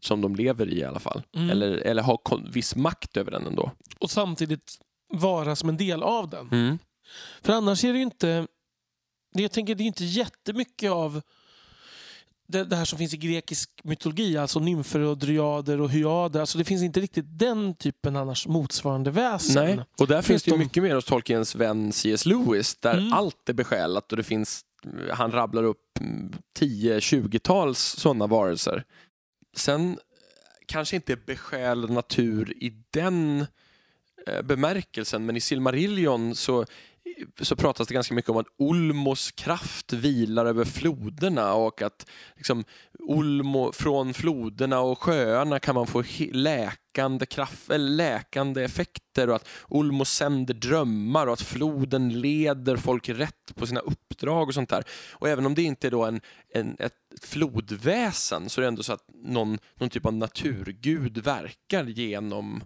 [0.00, 1.22] som de lever i i alla fall.
[1.34, 1.50] Mm.
[1.50, 2.18] Eller, eller ha
[2.50, 3.70] viss makt över den ändå.
[3.98, 6.48] Och samtidigt vara som en del av den.
[6.52, 6.78] Mm.
[7.42, 8.46] För annars är det ju inte...
[9.42, 11.22] Jag tänker det är inte jättemycket av
[12.48, 16.40] det, det här som finns i grekisk mytologi, alltså nymfer och dryader och hyader.
[16.40, 19.64] Alltså det finns inte riktigt den typen annars motsvarande väsen.
[19.76, 22.26] Nej, och där finns Finns det ju de- mycket mer hos Tolkiens vän C.S.
[22.26, 23.12] Lewis där Mm.
[23.12, 24.60] allt är besjälat och det finns,
[25.12, 25.98] han rabblar upp
[26.58, 28.84] 10-20-tals sådana varelser.
[29.56, 29.96] Sen eh,
[30.66, 33.46] kanske inte besjälad natur i den
[34.26, 36.64] eh, bemärkelsen, men i Silmarillion så,
[37.40, 42.64] så pratas det ganska mycket om att Olmos kraft vilar över floderna och att liksom,
[42.98, 49.48] Olmo, från floderna och sjöarna kan man få läkande, kraft, eller läkande effekter och att
[49.68, 54.84] Olmo sänder drömmar och att floden leder folk rätt på sina uppdrag och sånt där.
[55.12, 56.20] Och även om det inte är då en,
[56.54, 56.92] en, ett
[57.22, 62.64] flodväsen så är det ändå så att någon, någon typ av naturgud verkar genom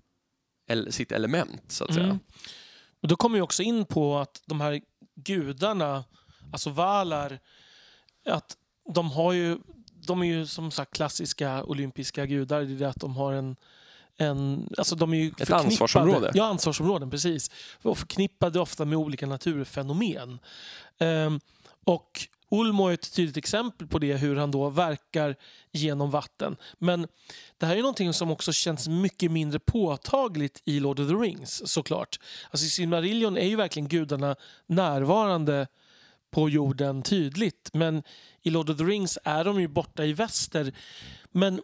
[0.69, 2.07] el, sitt element så att säga.
[2.07, 2.19] Mm.
[3.03, 4.81] Och då kommer vi också in på att de här
[5.15, 6.05] gudarna,
[6.53, 7.39] alltså Valar,
[8.27, 8.57] att
[8.95, 9.59] de har ju
[10.07, 12.61] de är ju som sagt klassiska olympiska gudar.
[12.61, 13.57] Det är det att de har en,
[14.17, 16.31] en alltså de är ju förknippade- ansvarsområde.
[16.35, 17.51] Ja, ansvarsområden, precis.
[17.83, 20.39] Och förknippade ofta med olika naturfenomen.
[20.99, 21.41] Ehm,
[21.85, 25.37] och Ulmo är ett tydligt exempel på det, hur han då verkar
[25.73, 26.57] genom vatten.
[26.79, 27.07] Men
[27.59, 31.63] det här är någonting som också känns mycket mindre påtagligt i Lord of the Rings,
[31.73, 32.21] såklart.
[32.51, 34.37] Alltså i Silmarillion är ju verkligen gudarna
[34.67, 35.67] närvarande
[36.31, 37.71] på jorden tydligt.
[37.73, 38.03] Men
[38.43, 40.73] i Lord of the Rings är de ju borta i väster.
[41.31, 41.61] Men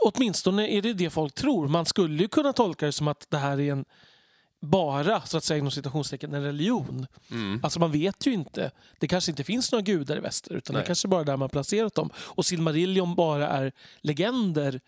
[0.00, 1.68] åtminstone är det det folk tror.
[1.68, 3.84] Man skulle ju kunna tolka det som att det här är en
[4.60, 7.06] bara, så att säga inom citationstecken, en religion.
[7.30, 7.60] Mm.
[7.62, 8.70] Alltså man vet ju inte.
[8.98, 10.82] Det kanske inte finns några gudar i väster utan Nej.
[10.82, 12.10] det kanske bara är där man placerat dem.
[12.16, 14.80] Och Silmarillion bara är legender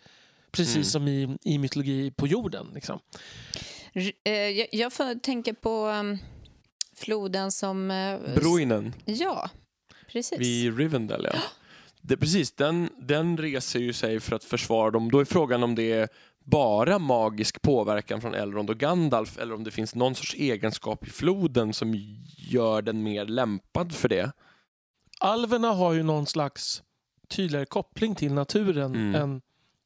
[0.53, 0.85] precis Mm.
[0.85, 2.67] som i, i mytologi på jorden.
[2.75, 2.99] Liksom.
[4.25, 6.19] Eh, Jag, jag får tänka på um,
[6.97, 7.91] floden som...
[7.91, 9.51] eh, Bruinen Ja,
[10.13, 10.39] precis.
[10.41, 11.39] vid Rivendell, ja.
[12.01, 15.11] Det, precis, den, den reser ju sig för att försvara dem.
[15.11, 16.09] Då är frågan om det är
[16.45, 21.11] bara magisk påverkan från Elrond och Gandalf eller om det finns någon sorts egenskap i
[21.11, 21.95] floden som
[22.37, 24.33] gör den mer lämpad för det.
[25.21, 26.83] Alverna har ju någon slags
[27.29, 29.15] tydligare koppling till naturen Mm.
[29.15, 29.41] än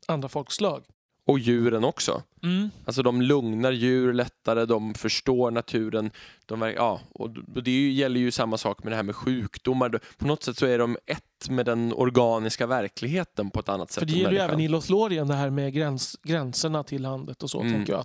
[0.08, 0.84] andra folkslag.
[1.26, 2.22] Och djuren också.
[2.42, 2.70] Mm.
[2.84, 6.10] Alltså de lugnar djur lättare, de förstår naturen.
[6.46, 7.30] De, verk- ja, och
[7.62, 10.00] det gäller ju samma sak med det här med sjukdomar.
[10.18, 13.98] På något sätt så är de ett med den organiska verkligheten på ett annat sätt.
[14.00, 17.50] För det gäller ju även i Lothlorien det här med gräns, gränserna till landet och
[17.50, 17.60] så.
[17.60, 17.72] Mm.
[17.72, 18.04] tänker jag.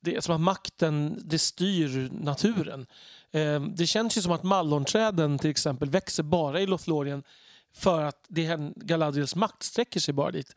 [0.00, 2.86] Det är som att makten det styr naturen.
[3.32, 7.22] Eh, det känns ju som att mallonträden till exempel växer bara i Lothlorien
[7.74, 10.56] för att det är Galadriels makt sträcker sig bara dit.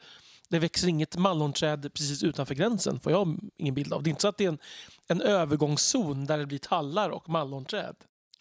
[0.54, 4.04] Det växer inget mallonträd precis utanför gränsen, får jag ingen bild av.
[4.04, 4.58] Det är inte så att det är en,
[5.08, 7.96] en övergångszon där det blir tallar och mallonträd.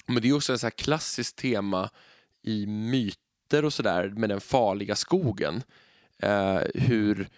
[0.07, 1.91] Men det är också ett så här klassiskt tema
[2.43, 5.63] i myter och sådär med den farliga skogen.
[6.19, 7.29] Eh, hur,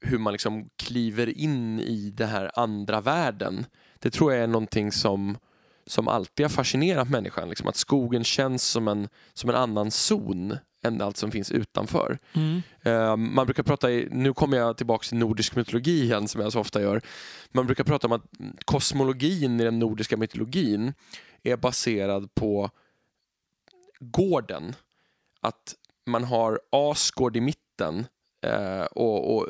[0.00, 3.66] hur man liksom kliver in i den här andra världen.
[3.98, 5.38] Det tror jag är någonting som,
[5.86, 7.48] som alltid har fascinerat människan.
[7.48, 12.18] Liksom att skogen känns som en, som en annan zon än allt som finns utanför.
[12.82, 16.52] Eh, man brukar prata, i, nu kommer jag tillbaka till nordisk mytologi igen som jag
[16.52, 17.02] så ofta gör.
[17.52, 18.24] Man brukar prata om att
[18.64, 20.92] kosmologin i den nordiska mytologin
[21.42, 22.70] är baserad på
[24.00, 24.74] gården.
[25.40, 25.74] Att
[26.06, 28.06] man har Asgård i mitten
[28.46, 29.48] eh, och, och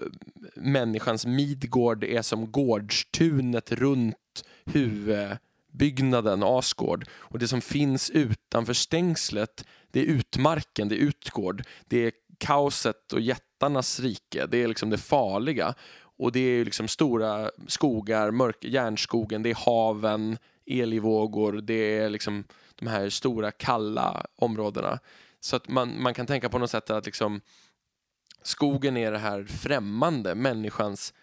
[0.57, 7.09] människans Midgård är som gårdstunet runt huvudbyggnaden Asgård.
[7.13, 9.65] Och det som finns utanför stängslet
[9.97, 11.63] det är utmarken, det är utgård.
[11.89, 14.47] Det är kaoset och jättarnas rike.
[14.47, 15.75] Det är liksom det farliga.
[16.19, 22.45] Och det är liksom stora skogar, mörk, järnskogen, det är haven, elivågor, det är liksom
[22.75, 24.99] de här stora kalla områdena.
[25.41, 27.41] Så att man, man kan tänka på något sätt att liksom
[28.43, 31.15] skogen är det här främmande, människans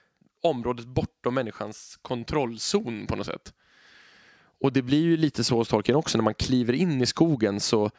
[0.42, 3.54] området bortom människans kontrollzon på något sätt.
[4.62, 7.60] Och det blir ju lite så hos Tolkien också, när man kliver in i skogen
[7.60, 7.92] så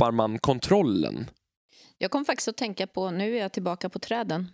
[0.00, 1.30] tappar man kontrollen.
[1.98, 4.52] Jag kom faktiskt att tänka på, nu är jag tillbaka på träden.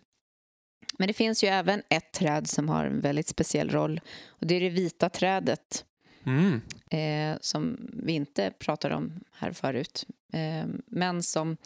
[0.99, 4.01] Men det finns ju även ett träd som har en väldigt speciell roll.
[4.27, 5.85] Och det är det vita trädet
[6.25, 6.61] Mm.
[6.91, 10.07] eh, som vi inte pratade om här förut.
[10.33, 11.57] Eh, men som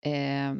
[0.00, 0.54] eh,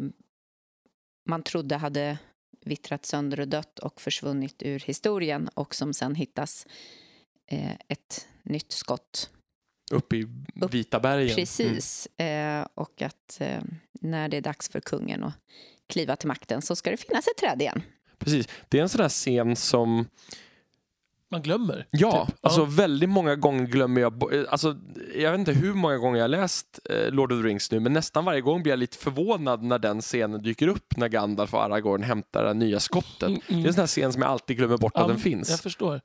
[1.28, 2.18] man trodde hade
[2.64, 6.66] vittrat sönder och dött och försvunnit ur historien och som sen hittas
[7.46, 9.30] eh, ett nytt skott.
[9.92, 10.26] Uppe i
[10.60, 11.24] Upp- Vita bergen.
[11.28, 11.34] Mm.
[11.36, 12.06] Precis.
[12.06, 13.62] Eh, och att eh,
[13.92, 15.34] när det är dags för kungen att
[15.88, 17.82] kliva till makten så ska det finnas ett träd igen.
[18.18, 18.48] Precis.
[18.68, 20.06] Det är en sån där scen som
[21.34, 21.86] man glömmer.
[21.90, 22.36] Ja, typ.
[22.42, 24.76] alltså väldigt många gånger glömmer jag eh, alltså,
[25.16, 27.92] Jag vet inte hur många gånger jag läst eh, Lord of the Rings nu, men
[27.92, 31.62] nästan varje gång blir jag lite förvånad när den scenen dyker upp när Gandalf och
[31.62, 33.22] Aragorn hämtar det nya skottet.
[33.22, 33.62] Mm, mm.
[33.62, 35.50] Det är en sån här scen som jag alltid glömmer bort att Ja, den finns.
[35.50, 36.00] Jag förstår.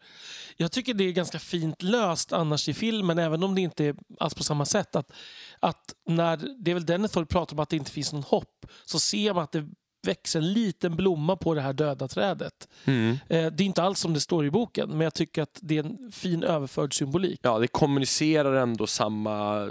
[0.57, 3.95] Jag tycker det är ganska fint löst annars i filmen, även om det inte är
[4.19, 4.95] alls på samma sätt.
[4.95, 5.11] Att,
[5.59, 8.99] att när, det är väl Denethor pratar om att det inte finns någon hopp, så
[8.99, 9.67] ser man att det
[10.01, 12.67] växer en liten blomma på det här döda trädet.
[12.85, 13.11] Mm.
[13.11, 15.77] Eh, det är inte alls som det står i boken, men jag tycker att det
[15.77, 17.39] är en fin överförd symbolik.
[17.43, 19.69] Ja, det kommunicerar ändå samma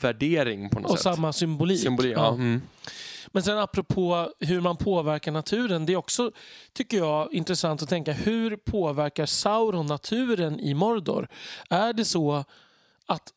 [0.00, 1.14] värdering på något Och sätt.
[1.14, 1.80] samma symbolik.
[1.80, 2.16] Symbolik.
[2.16, 2.34] Ja.
[2.34, 2.62] Mm.
[3.26, 5.86] Men sen apropå hur man påverkar naturen.
[5.86, 6.32] Det är också,
[6.72, 8.12] tycker jag, intressant att tänka.
[8.12, 11.28] Hur påverkar Sauron naturen i Mordor?
[11.70, 12.44] Är det så
[13.06, 13.32] att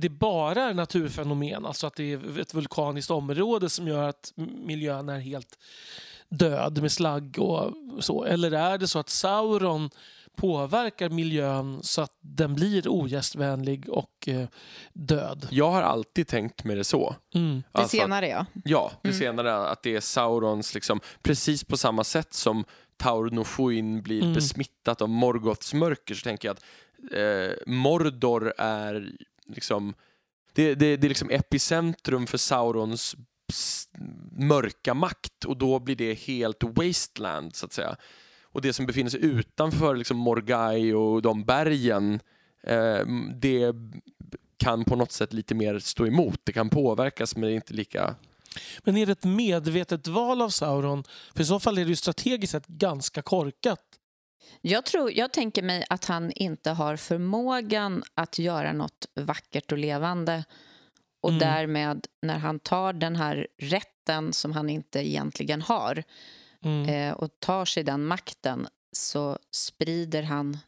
[0.00, 4.32] det bara är naturfenomen, alltså att det är ett vulkaniskt område som gör att
[4.64, 5.58] miljön är helt
[6.28, 7.72] död med slagg och
[8.04, 8.24] så?
[8.24, 9.90] Eller är det så att Sauron
[10.36, 14.48] påverkar miljön så att den blir ogästvänlig och eh,
[14.92, 15.48] död?
[15.50, 17.14] Jag har alltid tänkt med det så.
[17.34, 17.54] Mm.
[17.56, 18.46] Det Alltså att- senare, ja.
[18.64, 22.64] Ja, det senare att det är Saurons, liksom, precis på samma sätt som
[22.96, 24.34] Taur Nofuin blir Mm.
[24.34, 26.64] besmittat av Morgoths mörker så tänker jag att
[27.12, 29.12] eh, Mordor är
[29.48, 29.94] liksom
[30.52, 33.16] det, det, det är liksom epicentrum för Saurons
[34.30, 37.96] mörka makt och då blir det helt wasteland så att säga.
[38.42, 42.20] Och det som befinner sig utanför liksom Morgai och de bergen
[42.62, 43.74] eh, det
[44.56, 46.40] kan på något sätt lite mer stå emot.
[46.44, 48.14] Det kan påverkas men det är inte lika
[48.78, 51.04] Men är det ett medvetet val av Sauron?
[51.34, 53.97] För i så fall är det ju strategiskt sett ganska korkat.
[54.60, 59.78] Jag, tror, jag tänker mig att han inte har förmågan att göra något vackert och
[59.78, 60.44] levande.
[61.20, 61.40] Och Mm.
[61.40, 66.02] därmed, när han tar den här rätten som han inte egentligen har
[66.64, 66.88] Mm.
[66.88, 70.58] eh, och tar sig den makten så sprider han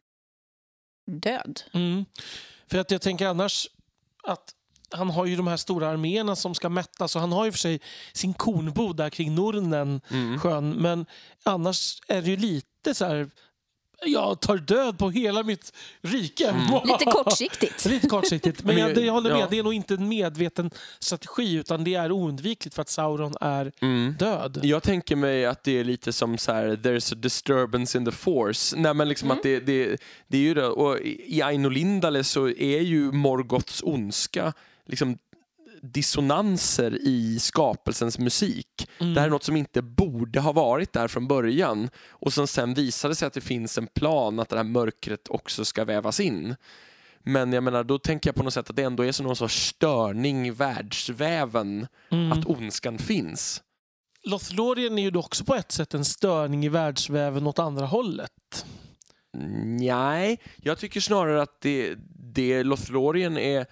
[1.06, 1.60] död.
[1.72, 2.04] Mm.
[2.70, 3.68] För att jag tänker annars
[4.22, 4.54] att
[4.90, 7.58] han har ju de här stora arméerna som ska mättas och han har ju för
[7.58, 7.80] sig
[8.12, 10.38] sin kornbod där kring Nornen Mm.
[10.40, 10.70] sjön.
[10.70, 11.06] Men
[11.44, 13.30] annars är det ju lite så här
[14.06, 15.72] jag tar död på hela mitt
[16.02, 16.48] rike.
[16.48, 16.62] Mm.
[16.84, 17.84] Lite kortsiktigt.
[17.84, 18.64] Lite kortsiktigt.
[18.64, 19.46] Men jag, det, jag håller med, ja.
[19.50, 23.72] det är nog inte en medveten strategi utan det är oundvikligt för att Sauron är
[23.80, 24.14] Mm.
[24.18, 24.60] död.
[24.62, 28.12] Jag tänker mig att det är lite som så här, there's a disturbance in the
[28.12, 28.76] force.
[28.76, 29.96] Nej, men liksom att det, det,
[30.28, 30.66] det är ju det.
[30.66, 34.52] Och i i Aino Lindale så är ju Morgoths ondska
[34.86, 35.18] liksom
[35.82, 38.88] dissonanser i skapelsens musik.
[38.98, 39.14] Mm.
[39.14, 42.74] Det här är något som inte borde ha varit där från början och som sen
[42.74, 46.56] visade sig att det finns en plan att det här mörkret också ska vävas in.
[47.22, 49.36] Men jag menar, då tänker jag på något sätt att det ändå är som någon
[49.36, 52.32] sorts störning i världsväven Mm.
[52.32, 53.62] att ondskan finns.
[54.22, 58.66] Lothlorien är ju också på ett sätt en störning i världsväven åt andra hållet.
[59.64, 61.94] Nej, jag tycker snarare att det,
[62.34, 63.66] det Lothlorien är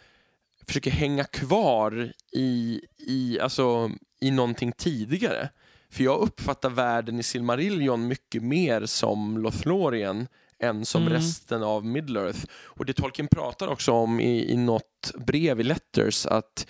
[0.68, 3.90] försöker hänga kvar i, i, alltså,
[4.20, 5.48] i någonting tidigare.
[5.90, 11.12] För jag uppfattar världen i Silmarillion mycket mer som Lothlorien än som Mm.
[11.12, 12.46] resten av Middle-earth.
[12.64, 16.66] Och det Tolkien pratar också om i, i något brev i Letters att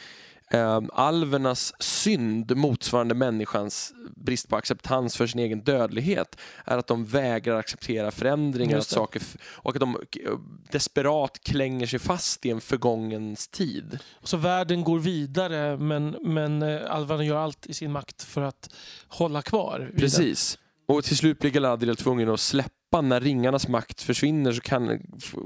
[0.52, 7.04] um, alvernas synd motsvarande människans brist på acceptans för sin egen dödlighet är att de
[7.04, 10.32] vägrar acceptera förändringar att saker, och att de eh,
[10.70, 13.98] desperat klänger sig fast i en förgångens tid.
[14.22, 18.74] Så världen går vidare men, men eh, alvarna gör allt i sin makt för att
[19.08, 19.78] hålla kvar.
[19.78, 20.00] vid den.
[20.00, 20.58] Precis.
[20.86, 25.00] Och till slut blir Galadriel tvungen att släppa när ringarnas makt försvinner så kan,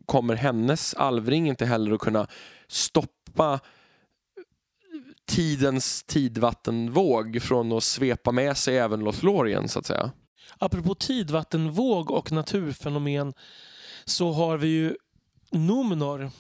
[0.07, 2.27] kommer hennes alvring inte heller att kunna
[2.69, 3.61] stoppa
[5.33, 10.11] tidens tidvattenvåg från att svepa med sig även Lothlorien så att säga.
[10.59, 13.33] Apropå tidvattenvåg och naturfenomen
[14.05, 14.97] så har vi ju
[15.51, 16.31] Numnor,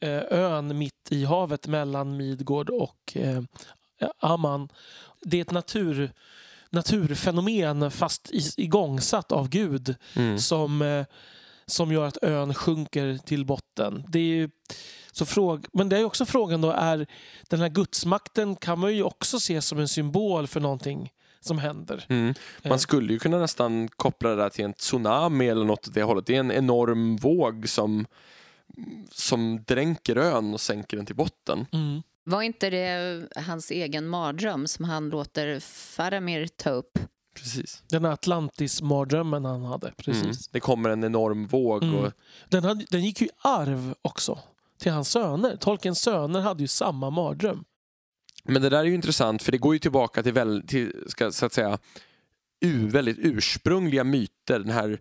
[0.00, 3.42] eh, ön mitt i havet mellan Midgård och eh,
[4.20, 4.68] Amman.
[5.22, 6.12] Det är ett natur,
[6.70, 10.38] naturfenomen fast igångsatt av Gud Mm.
[10.38, 11.04] som, eh,
[11.68, 14.04] som gör att ön sjunker till botten.
[14.08, 14.50] Det är ju,
[15.12, 17.06] så fråg, men det är också frågan då, är
[17.48, 22.04] den här gudsmakten kan man ju också se som en symbol för någonting som händer.
[22.08, 22.34] Mm.
[22.62, 22.68] Eh.
[22.68, 26.02] Man skulle ju kunna nästan koppla det där till en tsunami eller något åt det
[26.02, 26.26] hållet.
[26.26, 28.06] Det är en enorm våg som,
[29.10, 31.66] som dränker ön och sänker den till botten.
[31.72, 32.02] Mm.
[32.24, 36.98] Var inte det hans egen mardröm som han låter Faramir ta upp?
[37.38, 37.82] Precis.
[37.88, 39.92] Den här Atlantis-mardrömmen han hade.
[39.96, 40.24] Precis.
[40.24, 40.36] Mm.
[40.50, 41.82] Det kommer en enorm våg.
[41.82, 41.94] Mm.
[41.94, 42.12] Och,
[42.48, 44.38] Den, hade, den gick ju i arv också
[44.78, 45.56] till hans söner.
[45.56, 47.64] Tolkiens söner hade ju samma mardröm.
[48.44, 51.32] men det där är ju intressant för det går ju tillbaka till, väl, till ska,
[51.32, 51.78] så att säga,
[52.60, 54.58] u, väldigt ursprungliga myter.
[54.58, 55.00] Den här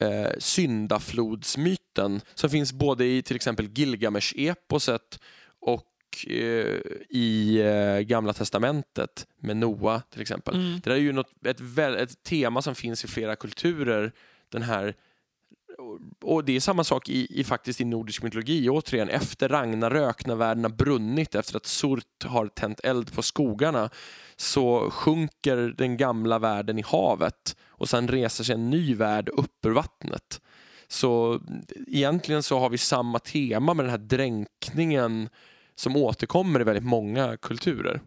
[0.00, 5.18] eh, syndaflodsmyten som finns både i till exempel Gilgamesh-eposet
[7.08, 10.54] i eh, Gamla Testamentet med Noa till exempel.
[10.54, 10.80] Mm.
[10.84, 14.12] Det där är ju något, ett, ett tema som finns i flera kulturer.
[14.48, 14.94] Den här
[16.22, 18.68] och det är samma sak i, i faktiskt i nordisk mytologi.
[18.68, 23.90] Återigen, efter Ragnarök, när världen har brunnit, efter att Surt har tänt eld på skogarna,
[24.36, 29.66] så sjunker den gamla världen i havet och sen reser sig en ny värld upp
[29.66, 30.40] ur vattnet.
[30.88, 31.40] Så
[31.86, 35.28] egentligen så har vi samma tema med den här dränkningen
[35.78, 38.00] som återkommer i väldigt många kulturer.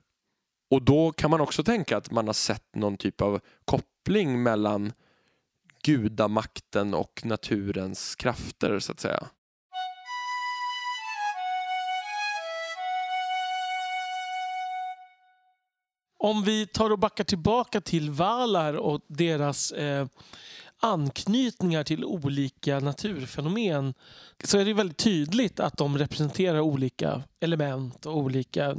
[0.71, 4.93] Och då kan man också tänka att man har sett någon typ av koppling mellan
[5.83, 9.27] gudamakten och naturens krafter så att säga.
[16.17, 20.07] Om vi tar och backar tillbaka till Valar och deras eh,
[20.81, 23.93] anknytningar till olika naturfenomen
[24.43, 28.75] så är det väldigt tydligt att de representerar olika element och olika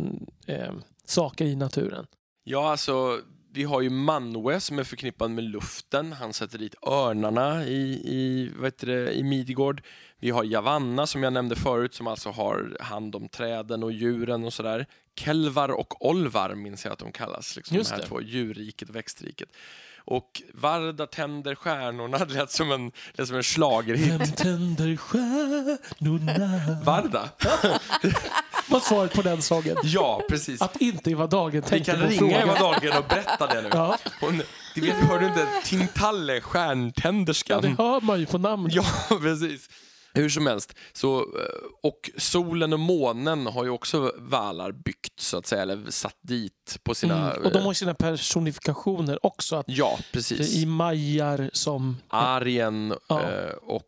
[0.46, 0.72] eh,
[1.04, 2.06] saker i naturen.
[2.44, 3.20] Ja, alltså
[3.54, 6.12] vi har ju Manwe som är förknippad med luften.
[6.12, 9.82] Han sätter dit örnarna i, i, vad heter det, i Midgård.
[10.18, 14.44] Vi har Javanna som jag nämnde förut som alltså har hand om träden och djuren
[14.44, 14.86] och sådär.
[15.16, 17.56] Kelvar och Olvar minns jag att de kallas.
[17.56, 18.08] Liksom, Just de här det.
[18.08, 19.48] två, djurriket och växtriket.
[20.04, 24.20] Och Varda tänder stjärnorna, det lät som en, det lät som en schlagerhit.
[24.20, 26.80] Vem tänder stjärnorna?
[26.84, 27.28] Varda?
[28.68, 29.76] Vad svaret på den sången?
[29.82, 30.62] Ja, precis.
[30.62, 32.40] Att inte Eva Dagen Vi tänkte kan på ringa frågan.
[32.48, 33.68] Eva Dahlgren och berätta det nu.
[33.72, 33.98] Ja.
[34.20, 34.42] Hon,
[34.74, 35.46] du vet, hör du inte?
[35.64, 37.62] Tintalle, ja, stjärntänderskan.
[37.62, 38.74] det hör man ju på namnet.
[38.74, 38.84] Ja,
[39.20, 39.68] precis.
[40.14, 41.24] Hur som helst, så, eh,
[41.82, 46.78] och solen och månen har ju också valar byggt så att säga, eller satt dit
[46.82, 47.32] på sina...
[47.32, 47.46] Mm.
[47.46, 49.56] Och de har ju sina personifikationer också.
[49.56, 50.56] Att Ja, precis.
[50.56, 53.22] I majar som, Arjen Ja.
[53.30, 53.82] eh, och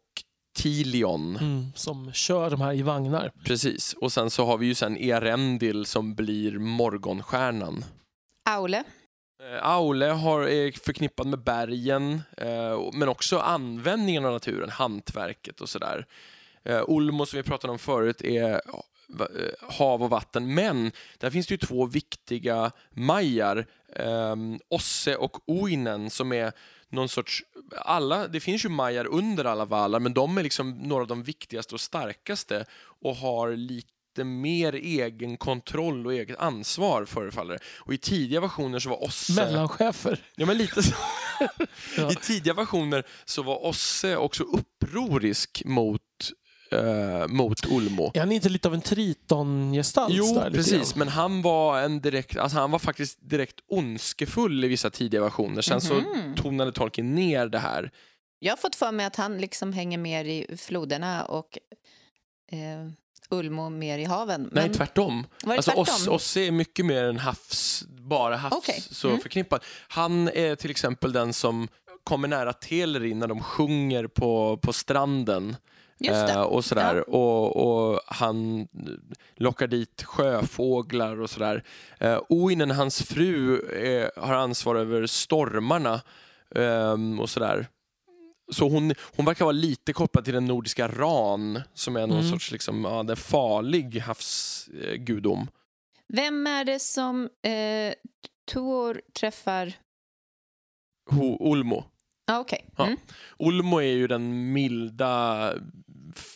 [0.57, 3.33] Tilion, mm, som kör de här i vagnar.
[3.45, 3.95] precis.
[4.01, 7.85] Och sen så har vi ju sen Erendil som blir morgonstjärnan.
[8.51, 8.85] Aule.
[9.43, 15.68] Eh, Aule har, är förknippad med bergen, eh, men också användningen av naturen, hantverket och
[15.68, 16.07] sådär.
[16.62, 21.47] Eh, Ulmo som vi pratade om förut är eh, hav och vatten, men där finns
[21.47, 23.66] det ju två viktiga majar,
[23.97, 24.37] eh,
[24.68, 26.53] Osse och Oinen som är
[26.89, 27.45] någon sorts,
[27.76, 31.22] alla, det finns ju majar under alla valar, men de är liksom några av de
[31.22, 32.64] viktigaste och starkaste
[33.03, 33.57] och har
[34.15, 37.61] lite mer egen kontroll och eget ansvar förefaller det.
[37.79, 39.33] Och i tidiga versioner så var Osse...
[39.33, 40.19] Mellanchefer.
[40.37, 40.95] Ja, men lite så.
[41.97, 42.12] Ja.
[42.12, 46.01] I tidiga versioner så var Osse också upprorisk mot,
[46.71, 48.11] eh, mot Ulmo.
[48.15, 50.15] Är han inte lite av en tritongestalt?
[50.15, 50.95] Jo, där, precis.
[50.97, 55.62] Men han var, en direkt, alltså han var faktiskt direkt ondskefull i vissa tidiga versioner.
[55.62, 56.35] Sen så Mhm.
[56.37, 57.91] tonade Tolkien ner det här.
[58.39, 61.59] Jag har fått för mig att han liksom hänger mer i floderna och
[62.53, 62.59] eh,
[63.31, 64.51] Ulmo mer i haven.
[64.53, 65.27] Nej, Men tvärtom.
[65.45, 66.14] var Alltså tvärtom?
[66.14, 68.81] Osse, är mycket mer en havs, bara havs Okej.
[68.91, 69.20] så Mm.
[69.20, 69.61] förknippad.
[69.89, 71.68] Han är till exempel den som
[72.05, 75.57] kommer nära Telerin när de sjunger på, på stranden.
[76.05, 77.11] Eh, och sådär.
[77.11, 77.57] Och,
[77.93, 78.68] och han
[79.37, 81.64] lockar dit sjöfåglar och sådär.
[82.01, 86.01] Eh, Oinen, hans fru, eh, har ansvar över stormarna
[86.57, 87.66] ehm, och sådär.
[88.53, 92.30] Så hon, hon verkar vara lite kopplad till den nordiska ran som är någon Mm.
[92.30, 95.49] sorts liksom, ja, det farlig havsgudom.
[96.09, 97.95] Vem är det som eh,
[98.53, 99.72] Tor träffar?
[101.11, 101.84] Ho- Ulmo.
[102.26, 102.45] Ah.
[102.76, 102.86] Ja.
[102.86, 102.97] Mm.
[103.38, 105.53] Ulmo är ju den milda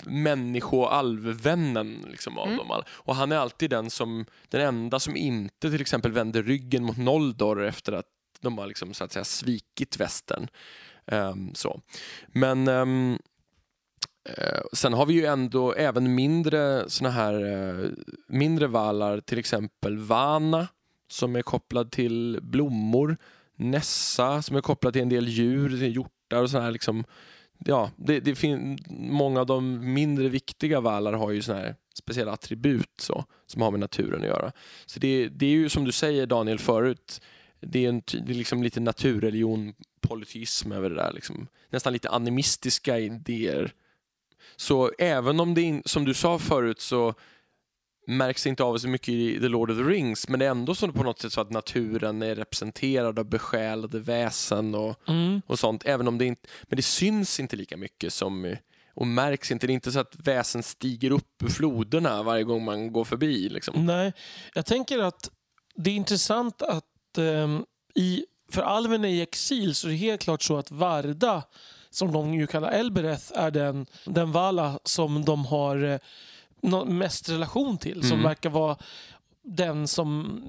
[0.04, 2.58] människo-alvvännen liksom, av Mm.
[2.58, 2.84] dem alla.
[2.90, 6.96] Och han är alltid den, som, den enda som inte till exempel vänder ryggen mot
[6.98, 8.06] Noldor efter att
[8.40, 10.48] de har liksom, så att säga, svikit västern.
[11.12, 11.80] Um, så.
[12.28, 13.18] Men um,
[14.28, 17.90] uh, sen har vi ju ändå även mindre såna här uh,
[18.28, 20.68] mindre valar, till exempel Vana
[21.10, 23.16] som är kopplad till blommor.
[23.56, 27.04] Nessa som är kopplad till en del djur, hjortar och sådana här liksom
[27.64, 32.32] Ja, det, det fin- många av de mindre viktiga valar har ju såna här speciella
[32.32, 34.52] attribut så, som har med naturen att göra.
[34.86, 37.20] Så det, det är ju som du säger Daniel förut,
[37.60, 39.74] det är, en, det är liksom lite naturreligion,
[40.08, 41.12] politism över det där.
[41.12, 41.46] Liksom.
[41.70, 43.72] Nästan lite animistiska idéer.
[44.56, 47.14] Så även om det, in, som du sa förut, så
[48.06, 50.50] märks det inte av så mycket i The Lord of the Rings, men det är
[50.50, 55.42] ändå så på något sätt så att naturen är representerad av besjälade väsen och, Mm.
[55.46, 58.56] och sånt, även om det inte, men det syns inte lika mycket som
[58.94, 59.66] och märks inte.
[59.66, 63.48] Det är inte så att väsen stiger upp ur floderna varje gång man går förbi.
[63.48, 63.86] Liksom.
[63.86, 64.12] Nej,
[64.54, 65.30] jag tänker att
[65.74, 70.42] det är intressant att ehm, i, för alven i exil så är det helt klart
[70.42, 71.42] så att Varda
[71.90, 76.00] som de ju kallar Elbereth, är den, den Vala som de har
[76.62, 78.02] eh, mest relation till.
[78.02, 78.22] Som Mm.
[78.22, 78.76] verkar vara
[79.42, 80.40] den som...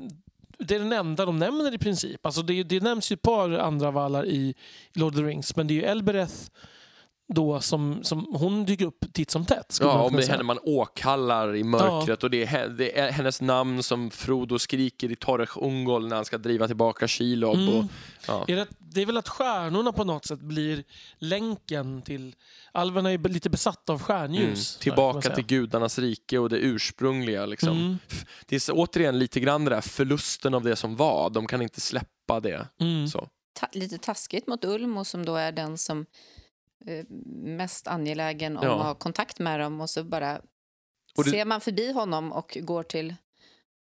[0.60, 2.26] Det är den enda de nämner i princip.
[2.26, 4.56] Alltså det, det nämns ju ett par andra vallar i
[4.94, 6.34] Lord of the Rings, men det är ju Elbereth
[7.34, 9.78] då som, som hon dyker upp titt som tätt.
[9.82, 10.34] Ja, om kunna det är säga.
[10.34, 15.12] henne man åkallar i mörkret och det är, det är hennes namn som Frodo skriker
[15.12, 17.56] i Torrech Ungol när han ska driva tillbaka Shelob.
[17.56, 17.76] Mm.
[17.78, 17.86] Och,
[18.28, 18.46] ja.
[18.48, 20.84] Är det, det är väl att stjärnorna på något sätt blir
[21.18, 22.36] länken till...
[22.72, 24.06] Alverna är lite besatta av Mm.
[24.08, 24.76] stjärnljus.
[24.76, 27.46] man Tillbaka till gudarnas rike och det ursprungliga.
[27.46, 27.78] Liksom.
[27.78, 27.98] Mm.
[28.46, 31.30] Det är så- återigen lite grann det där förlusten av det som var.
[31.30, 32.68] De kan inte släppa det.
[32.82, 33.08] Mm.
[33.08, 33.28] Så.
[33.60, 36.06] Ta lite taskigt mot Ulmo som då är den som
[37.44, 38.76] mest angelägen om Ja.
[38.80, 40.42] att ha kontakt med dem och så bara
[41.18, 43.16] Och det- ser man förbi honom och går till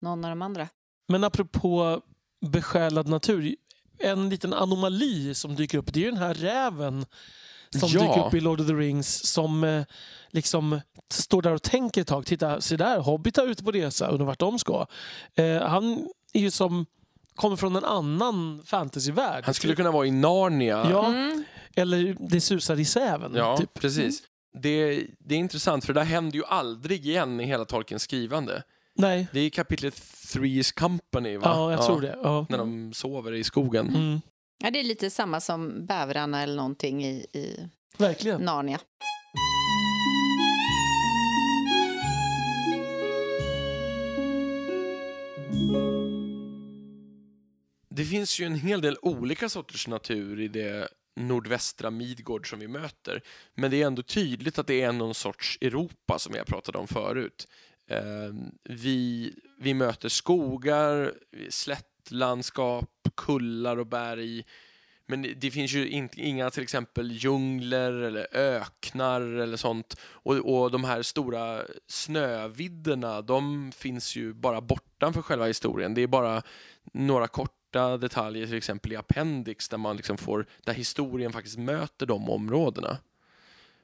[0.01, 0.67] någon av de andra.
[1.07, 2.01] Men apropå
[2.45, 3.55] besjälad natur.
[3.99, 7.05] En liten anomali som dyker upp, det är ju den här räven
[7.69, 7.99] som Ja.
[7.99, 9.83] dyker upp i Lord of the Rings som eh,
[10.29, 10.81] liksom
[11.13, 12.25] står där och tänker ett tag.
[12.25, 14.85] Titta, se där, hobbitar ute på resa, undrar vart de ska.
[15.35, 16.85] Eh, han är ju som,
[17.35, 19.43] kommer från en annan fantasyvärld.
[19.45, 20.87] Han skulle kunna vara i Narnia.
[20.91, 21.43] Ja, Mm.
[21.79, 23.35] Eller Det susar i säven.
[23.35, 23.73] Ja, Typ.
[23.73, 24.23] precis.
[24.53, 28.63] Det, det är intressant, för det här händer ju aldrig igen i hela Tolkiens skrivande.
[28.95, 31.41] Nej, Det är kapitlet Three's Company, va?
[31.45, 32.17] ja, jag tror det.
[32.23, 32.45] Ja.
[32.49, 33.87] När de sover i skogen.
[33.95, 34.21] Mm.
[34.63, 38.41] Ja, det är lite samma som bävrarna eller någonting i, i Verkligen.
[38.41, 38.79] Narnia.
[47.89, 50.87] Det finns ju en hel del olika sorters natur i det
[51.19, 53.21] nordvästra Midgård som vi möter.
[53.55, 56.87] Men det är ändå tydligt att det är någon sorts Europa som jag pratade om
[56.87, 57.47] förut.
[57.87, 61.13] Eh, vi, vi möter skogar,
[61.49, 64.43] slättlandskap, kullar och berg.
[65.05, 69.95] Men det, det finns ju in, inga till exempel djungler eller öknar eller sånt.
[70.01, 75.93] Och, och de här stora snövidderna, de finns ju bara bortanför själva historien.
[75.93, 76.41] Det är bara
[76.93, 82.05] några korta detaljer, till exempel i Appendix, där man liksom får, där historien faktiskt möter
[82.05, 82.97] de områdena.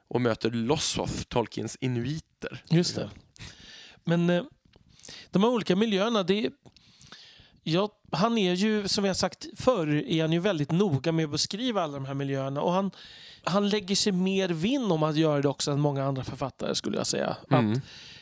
[0.08, 2.64] Och möter Lossoth, Tolkiens inuiter.
[2.70, 3.10] Just det.
[4.04, 4.44] Men eh,
[5.32, 6.52] de här olika miljöerna, det är,
[7.64, 11.26] ja, han är ju, som vi har sagt förr, är han ju väldigt noga med
[11.26, 12.62] att beskriva alla de här miljöerna.
[12.62, 12.92] Och han,
[13.44, 16.98] han lägger sig mer vinn om att göra det också än många andra författare skulle
[16.98, 17.38] jag säga.
[17.52, 17.72] Mm.
[17.72, 17.80] Att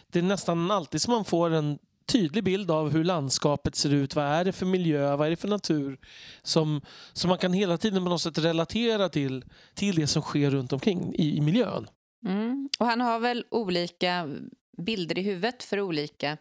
[0.09, 1.79] det är nästan alltid som man får en
[2.13, 4.15] tydlig bild av hur landskapet ser ut.
[4.15, 5.15] Vad är det för miljö?
[5.15, 5.99] Vad är det för natur?
[6.43, 6.81] Som,
[7.13, 10.73] som man kan hela tiden på något sätt relatera till, till det som sker runt
[10.73, 11.87] omkring i, i miljön.
[12.25, 12.69] Mm.
[12.79, 14.29] Och han har väl olika
[14.77, 16.37] bilder i huvudet för olika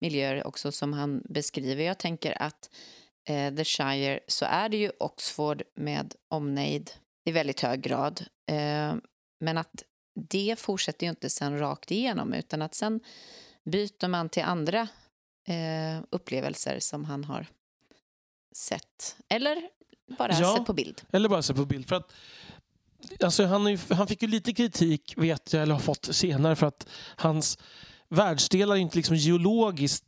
[0.00, 1.84] miljöer också som han beskriver.
[1.84, 2.70] Jag tänker att
[3.28, 6.90] eh, The Shire så är det ju Oxford med omnejd
[7.24, 8.24] i väldigt hög grad.
[8.50, 8.94] Eh,
[9.40, 9.82] men att
[10.30, 13.00] det fortsätter ju inte sen rakt igenom utan att sen
[13.64, 14.88] byter man till andra
[15.44, 17.46] eh, upplevelser som han har
[18.56, 19.16] sett.
[19.28, 19.56] Eller
[20.18, 20.56] bara Ja.
[20.56, 21.02] sett på bild.
[21.12, 21.88] Eller bara se på bild.
[21.88, 22.12] För att,
[23.24, 26.66] alltså, han, ju, han fick ju lite kritik, vet jag, eller har fått senare, för
[26.66, 26.86] att
[27.16, 27.58] hans
[28.08, 30.04] världsdelar är inte liksom geologiskt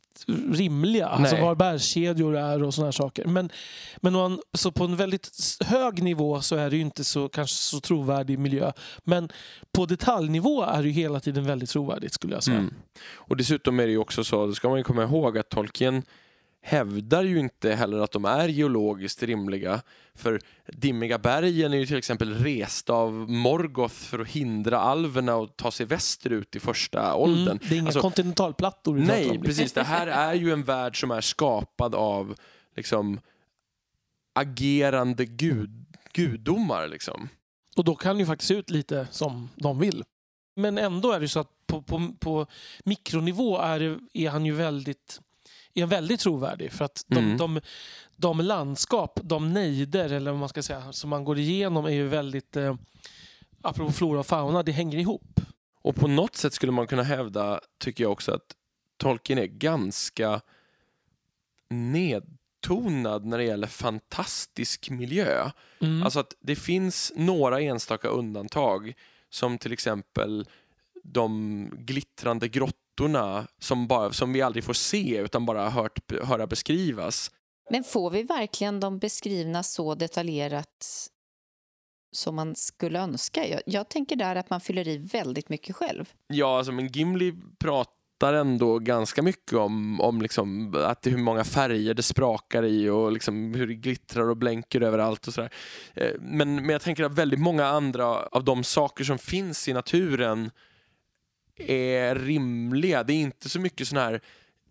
[0.51, 1.07] rimliga.
[1.07, 1.43] Alltså Nej.
[1.43, 3.25] var bergskedjor är och sådana saker.
[3.25, 3.49] Men,
[3.97, 7.29] men om han, så på en väldigt hög nivå så är det ju inte så,
[7.29, 8.71] kanske så trovärdig miljö.
[9.03, 9.29] Men
[9.71, 12.57] på detaljnivå är det ju hela tiden väldigt trovärdigt skulle jag säga.
[12.57, 12.73] Mm.
[13.13, 16.03] Och dessutom är det ju också så, det ska man ju komma ihåg, att Tolkien
[16.67, 19.81] hävdar ju inte heller att de är geologiskt rimliga.
[20.15, 25.57] För Dimmiga bergen är ju till exempel resta av Morgoth för att hindra alverna att
[25.57, 27.47] ta sig västerut i första åldern.
[27.47, 29.41] Mm, det är inga Alltså, kontinentalplattor vi Nej, om.
[29.41, 29.73] precis.
[29.73, 32.35] Det här är ju en värld som är skapad av
[32.75, 33.19] liksom
[34.35, 36.87] agerande gud, gudomar.
[36.87, 37.29] Liksom.
[37.77, 40.03] Och då kan det ju faktiskt se ut lite som de vill.
[40.55, 42.45] Men ändå är det så att på, på, på
[42.83, 45.21] mikronivå är, är han ju väldigt,
[45.81, 46.71] är väldigt trovärdig.
[46.71, 47.37] För att de, Mm.
[47.37, 47.61] de,
[48.15, 52.07] de landskap, de nejder eller vad man ska säga, som man går igenom är ju
[52.07, 52.75] väldigt, eh,
[53.61, 55.39] apropå flora och fauna, det hänger ihop.
[55.81, 58.55] Och på något sätt skulle man kunna hävda, tycker jag också, att
[58.97, 60.41] Tolkien är ganska
[61.69, 65.51] nedtonad när det gäller fantastisk miljö.
[65.81, 66.03] Mm.
[66.03, 68.93] Alltså att det finns några enstaka undantag
[69.29, 70.45] som till exempel
[71.03, 72.81] de glittrande grottorna
[73.59, 77.31] som, bara, som vi aldrig får se utan bara hört, höra beskrivas.
[77.69, 81.09] Men får vi verkligen dem beskrivna så detaljerat
[82.11, 83.47] som man skulle önska?
[83.47, 86.13] Jag, jag tänker där att man fyller i väldigt mycket själv.
[86.27, 91.43] Ja, alltså men Gimli pratar pratar ändå ganska mycket om, om liksom att hur många
[91.43, 95.49] färger det sprakar i och liksom hur det glittrar och blänker överallt och sådär.
[95.93, 99.73] Eh, Men, men jag tänker att väldigt många andra av de saker som finns i
[99.73, 100.51] naturen
[101.57, 103.03] är rimliga.
[103.03, 104.21] Det är inte så mycket sån här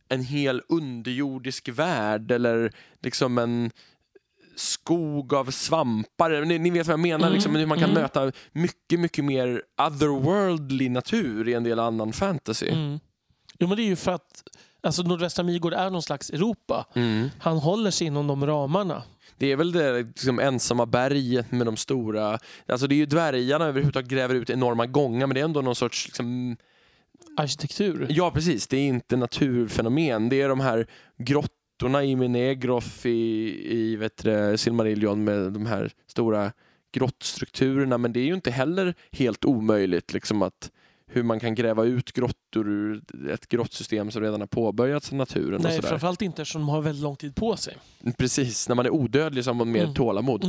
[0.09, 2.73] en hel underjordisk värld eller
[3.03, 3.71] liksom en
[4.57, 6.45] skog av svampar.
[6.45, 8.03] Ni, ni vet vad jag menar, Mm, liksom, hur man kan mm.
[8.03, 12.69] möta mycket, mycket mer otherworldly natur i en del annan fantasy.
[12.69, 13.01] Mm.
[13.59, 14.43] Jo, men det är ju för att
[14.81, 16.87] alltså, nordvästra Midgård är någon slags Europa.
[16.95, 17.29] Mm.
[17.41, 19.03] Han håller sig inom de ramarna.
[19.39, 22.39] Det är väl det liksom, ensamma berget med de stora...
[22.67, 25.75] Alltså det är ju dvärgarna överhuvudtaget gräver ut enorma gångar men det är ändå någon
[25.75, 26.07] sorts...
[26.07, 26.57] Liksom,
[27.37, 28.07] Arkitektur.
[28.11, 30.29] ja precis, det är inte naturfenomen.
[30.29, 33.11] Det är de här grottorna i Minegroth i,
[33.77, 36.53] i vet du, det, Silmarillion med de här stora
[36.93, 40.71] grottstrukturerna men det är ju inte heller helt omöjligt liksom att
[41.09, 45.55] hur man kan gräva ut grottor ur ett grottsystem som redan har påbörjats av naturen.
[45.55, 45.89] och Nej, sådär.
[45.89, 47.77] framförallt inte eftersom de har väldigt lång tid på sig.
[48.19, 49.95] Precis, när man är odödlig så har man mer Mm.
[49.95, 50.45] tålamod.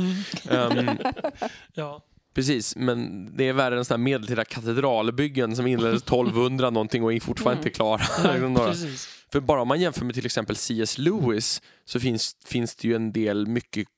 [0.50, 0.88] Ehm,
[1.74, 2.00] Ja.
[2.34, 7.12] Precis, men det är värre än sådana här medeltida katedralbyggen som inleddes 1200 någonting och
[7.12, 8.02] är fortfarande inte klara.
[8.24, 9.24] Nej, precis.
[9.32, 10.98] För bara om man jämför med till exempel C.S.
[10.98, 13.88] Lewis så finns, finns det ju en del mycket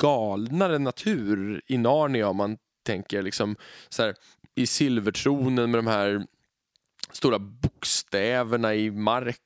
[0.00, 2.56] galnare natur i Narnia om man
[2.86, 3.56] tänker liksom
[3.88, 4.14] så här,
[4.54, 6.26] i silvertronen med de här
[7.12, 9.36] stora bokstäverna i marken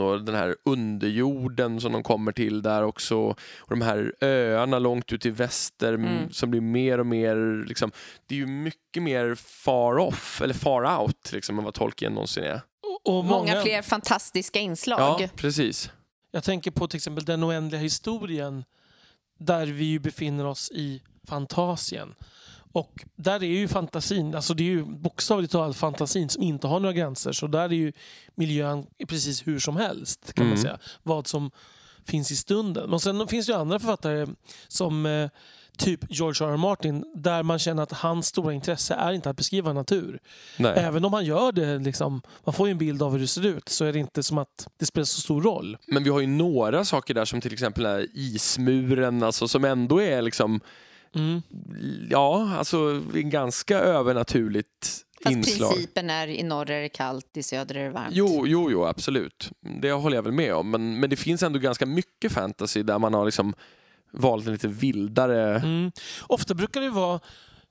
[0.00, 3.16] och den här underjorden som de kommer till där också.
[3.18, 3.36] Och
[3.68, 6.32] de här öarna långt ut i väster Mm.
[6.32, 7.92] som blir mer och mer, liksom,
[8.26, 12.44] det är ju mycket mer far off, eller far out liksom, än vad Tolkien någonsin
[12.44, 12.60] är.
[13.04, 15.00] Och, och Många fler fantastiska inslag.
[15.00, 15.90] Ja, precis.
[16.30, 18.64] Jag tänker på till exempel den oändliga historien
[19.38, 22.14] där vi ju befinner oss i fantasien.
[22.72, 26.80] Och där är ju fantasin, alltså det är ju bokstavligt talat fantasin som inte har
[26.80, 27.32] några gränser.
[27.32, 27.92] Så där är ju
[28.34, 30.62] miljön precis hur som helst kan man Mm.
[30.62, 30.78] säga.
[31.02, 31.50] Vad som
[32.06, 32.90] finns i stunden.
[32.90, 34.26] Men sen finns det ju andra författare
[34.68, 35.30] som eh,
[35.78, 36.52] typ George R.
[36.52, 36.56] R.
[36.56, 40.18] Martin där man känner att hans stora intresse är inte att beskriva natur.
[40.58, 40.72] Nej.
[40.76, 43.46] Även om han gör det, liksom, man får ju en bild av hur det ser
[43.46, 45.76] ut, så är det inte som att det spelar så stor roll.
[45.86, 49.64] Men vi har ju några saker där som till exempel den här ismuren, alltså, som
[49.64, 50.60] ändå är liksom,
[51.14, 51.42] Mm.
[52.10, 55.70] ja, alltså en ganska övernaturligt Fast inslag.
[55.72, 58.08] principen är i norr är det kallt, i söder är det varmt.
[58.14, 59.50] Jo, jo, jo, absolut.
[59.82, 60.70] Det håller jag väl med om.
[60.70, 63.54] Men, men det finns ändå ganska mycket fantasy där man har liksom
[64.12, 65.56] valt en lite vildare...
[65.58, 65.92] Mm.
[66.26, 67.20] Ofta brukar det vara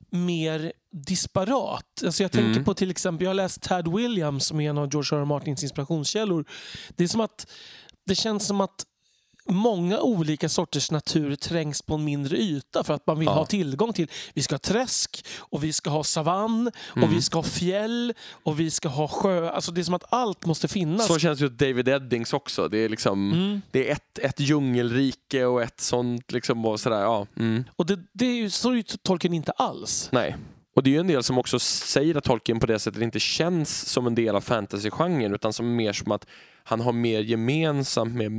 [0.10, 2.04] mer disparat.
[2.06, 2.64] Alltså jag tänker Mm.
[2.64, 5.22] på till exempel, jag har läst Tad Williams som är en av George R.
[5.22, 5.26] R.
[5.26, 6.46] Martins inspirationskällor.
[6.90, 7.48] Det är som att
[8.06, 8.86] det känns som att
[9.50, 13.32] många olika sorters natur trängs på en mindre yta för att man vill Ja.
[13.34, 14.08] ha tillgång till.
[14.34, 17.04] Vi ska ha träsk och vi ska ha savann Mm.
[17.10, 18.14] och vi ska ha fjäll
[18.44, 19.50] och vi ska ha sjö.
[19.50, 21.08] Alltså det är som att allt måste finnas.
[21.08, 22.68] Så känns ju David Eddings också.
[22.68, 23.62] Det är liksom Mm.
[23.72, 27.02] det är ett, ett djungelrike och ett sånt liksom och sådär.
[27.02, 27.28] Ja.
[27.40, 27.64] Mm.
[27.76, 30.10] Och det, det är ju, så är ju Tolkien inte alls.
[30.12, 30.36] Nej.
[30.76, 33.20] Och det är ju en del som också säger att Tolkien på det sättet inte
[33.20, 36.26] känns som en del av fantasygenren utan som mer som att
[36.64, 38.32] han har mer gemensamt med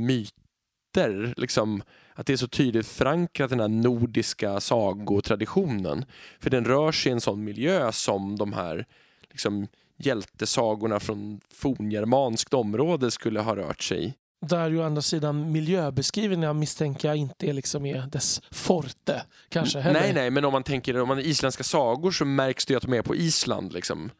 [0.93, 1.33] myter.
[1.37, 1.83] Liksom,
[2.13, 6.05] att det är så tydligt förankrat i den här nordiska sagotraditionen.
[6.39, 8.85] För den rör sig i en sån miljö som de här
[9.29, 9.67] liksom,
[9.97, 14.13] hjältesagorna från forngermanskt område skulle ha rört sig i.
[14.47, 19.23] Där ju å andra sidan miljöbeskrivningarna misstänker jag inte är, liksom är dess forte.
[19.49, 20.01] Kanske heller.
[20.01, 22.83] Nej, nej, men om man tänker om man är isländska sagor så märks det att
[22.83, 23.73] de är på Island.
[23.73, 24.11] Liksom.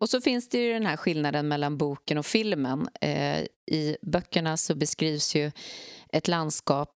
[0.00, 2.88] Och så finns det ju den här skillnaden mellan boken och filmen.
[3.00, 3.40] Eh,
[3.70, 5.50] I böckerna så beskrivs ju
[6.12, 6.94] ett landskap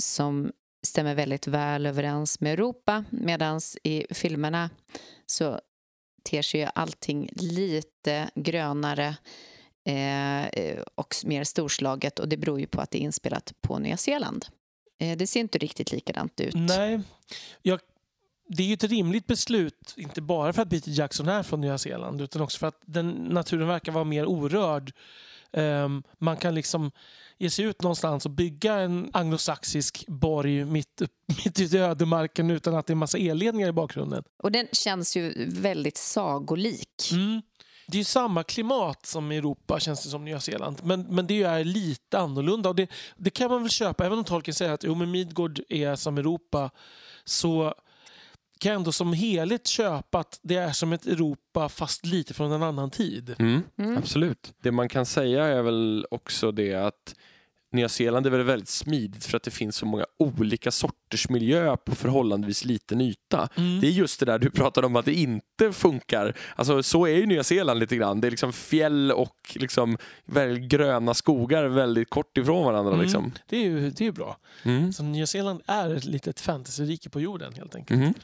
[0.00, 0.52] som
[0.86, 4.70] stämmer väldigt väl överens med Europa medan i filmerna
[5.26, 5.60] så
[6.22, 9.16] ter sig ju allting lite grönare
[9.88, 13.96] eh, och mer storslaget och det beror ju på att det är inspelat på Nya
[13.96, 14.46] Zeeland.
[15.00, 16.54] Eh, det ser inte riktigt likadant ut.
[16.54, 17.00] Nej.
[17.62, 17.80] Jag,
[18.48, 21.78] det är ju ett rimligt beslut, inte bara för att Peter Jackson är från Nya
[21.78, 24.92] Zeeland utan också för att den, naturen verkar vara mer orörd.
[25.52, 26.90] Ehm, man kan liksom
[27.38, 31.02] ge sig ut någonstans och bygga en anglosaxisk borg mitt,
[31.44, 34.24] mitt ute i ödemarken utan att det är massa elledningar i bakgrunden.
[34.42, 37.10] Och den känns ju väldigt sagolik.
[37.12, 37.42] Mm.
[37.86, 40.80] Det är ju samma klimat som i Europa känns det som Nya Zeeland.
[40.82, 42.68] Men, men det är lite annorlunda.
[42.68, 44.06] Och det, det kan man väl köpa.
[44.06, 46.70] Även om Tolkien säger att jo, men Midgård är som Europa
[47.24, 47.74] så
[48.62, 52.52] kan jag ändå som helhet köpa att det är som ett Europa fast lite från
[52.52, 53.34] en annan tid.
[53.38, 53.62] Mm.
[53.78, 53.98] Mm.
[53.98, 54.54] Absolut.
[54.62, 57.14] Det man kan säga är väl också det att
[57.72, 61.76] Nya Zeeland är väl väldigt smidigt för att det finns så många olika sorters miljö
[61.76, 63.48] på förhållandevis liten yta.
[63.56, 63.80] Mm.
[63.80, 66.36] Det är just det där du pratade om att det inte funkar.
[66.56, 68.20] Alltså, så är ju Nya Zeeland lite grann.
[68.20, 72.92] Det är liksom fjäll och liksom väldigt gröna skogar väldigt kort ifrån varandra.
[72.92, 73.02] Mm.
[73.02, 73.32] Liksom.
[73.48, 74.36] Det är ju det är bra.
[74.62, 74.92] Mm.
[74.92, 78.00] Så Nya Zeeland är ett litet fantasyrike på jorden helt enkelt.
[78.00, 78.14] Mhm.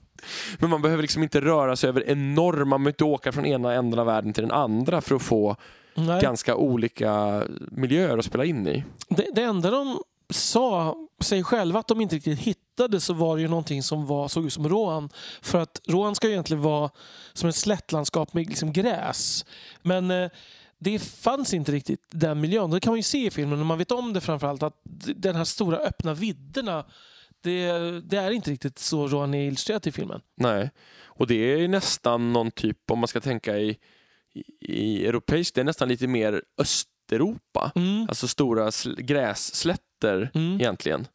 [0.58, 4.06] Men man behöver liksom inte röra sig över enorma, man åka från ena änden av
[4.06, 5.58] världen till den andra för att få
[5.96, 6.22] Nej.
[6.22, 8.84] ganska olika miljöer att spela in i.
[9.10, 13.42] Det, det enda de sa sig själva att de inte riktigt hittade så var det
[13.42, 15.10] ju någonting som var, såg ut som Rohan.
[15.42, 16.90] För att Rohan ska ju egentligen vara
[17.34, 19.46] som ett slättlandskap med liksom gräs.
[19.82, 20.30] Men eh,
[20.80, 22.72] det fanns inte riktigt den miljön.
[22.72, 24.64] Det kan man ju se i filmen när man vet om det framförallt.
[24.64, 24.82] Att
[25.16, 26.86] den här stora öppna vidderna
[27.44, 27.72] det,
[28.02, 30.22] det är inte riktigt så Rohan är illustrerat i filmen.
[30.36, 30.70] Nej,
[31.04, 33.78] och det är nästan någon typ, om man ska tänka i,
[34.62, 37.72] i, europeiskt, det är nästan lite mer Östeuropa.
[37.76, 38.06] Mm.
[38.10, 40.56] Alltså stora sl- grässlätter Mm.
[40.62, 41.08] egentligen.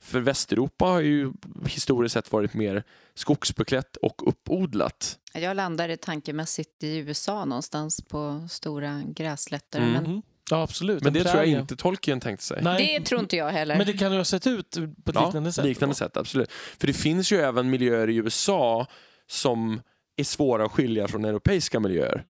[0.00, 1.32] För Västeuropa har ju
[1.68, 2.82] historiskt sett varit mer
[3.14, 5.18] skogsbeklätt och uppodlat.
[5.34, 9.78] Jag landade tankemässigt i USA någonstans på stora grässlätter.
[9.80, 9.92] Mm.
[9.92, 10.22] Men Mm.
[10.50, 11.02] Ja, absolut.
[11.02, 12.62] Men En det tror jag inte Tolkien tänkte sig.
[12.62, 13.76] Nej, det tror inte jag heller.
[13.76, 14.70] Men det kan ju ha sett ut
[15.04, 15.64] på ett liknande sätt.
[15.64, 16.50] liknande sätt, absolut.
[16.52, 18.86] För det finns ju även miljöer i USA
[19.26, 19.80] som
[20.16, 22.24] är svåra att skilja från europeiska miljöer.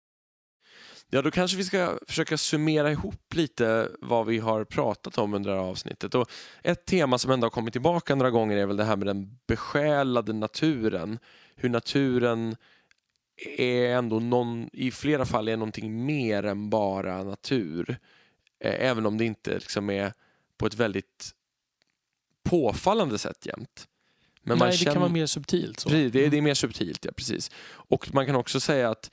[1.14, 5.52] Ja, då kanske vi ska försöka summera ihop lite vad vi har pratat om under
[5.52, 6.16] det här avsnittet.
[6.16, 6.32] Och
[6.64, 9.40] ett tema som ändå har kommit tillbaka några gånger är väl det här med den
[9.48, 11.20] besjälade naturen.
[11.56, 12.56] Hur naturen
[13.58, 17.98] är ändå någon, i flera fall är någonting mer än bara natur.
[18.60, 20.14] Eh, Även om det inte liksom är
[20.58, 21.32] på ett väldigt
[22.44, 23.88] påfallande sätt jämt.
[24.44, 24.94] Men Nej, det känner...
[24.94, 25.80] kan vara mer subtilt.
[25.80, 25.90] Så.
[25.90, 27.52] Precis, det, är, det är mer subtilt, ja precis.
[27.70, 29.12] Och man kan också säga att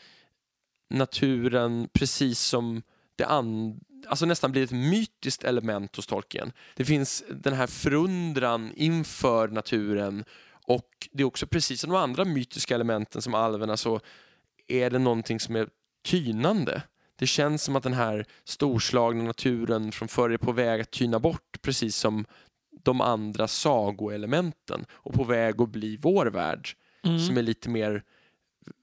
[0.90, 2.82] naturen, precis som
[3.16, 6.52] det an, alltså nästan blir ett mytiskt element hos Tolkien.
[6.76, 12.24] Det finns den här förundran inför naturen och det är också precis som de andra
[12.24, 14.00] mytiska elementen som alverna så
[14.66, 15.68] är det någonting som är
[16.04, 16.82] tynande.
[17.16, 21.18] Det känns som att den här storslagna naturen från förr är på väg att tyna
[21.18, 22.24] bort precis som
[22.82, 26.68] de andra sagoelementen och på väg att bli vår värld
[27.02, 27.18] Mm.
[27.18, 28.02] som är lite mer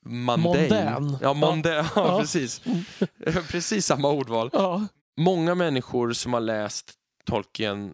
[0.06, 1.18] Mondän.
[1.22, 1.74] Ja, mondän.
[1.74, 1.86] Ja.
[1.96, 2.20] Ja.
[2.20, 2.62] precis.
[3.50, 4.50] precis samma ordval.
[4.54, 4.88] Ja.
[5.18, 6.94] Många människor som har läst
[7.26, 7.94] Tolkien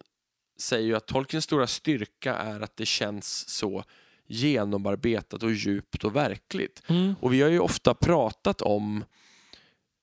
[0.58, 3.84] säger ju att Tolkiens stora styrka är att det känns så
[4.26, 6.82] genomarbetat och djupt och verkligt.
[6.86, 7.14] Mm.
[7.20, 9.04] Och vi har ju ofta pratat om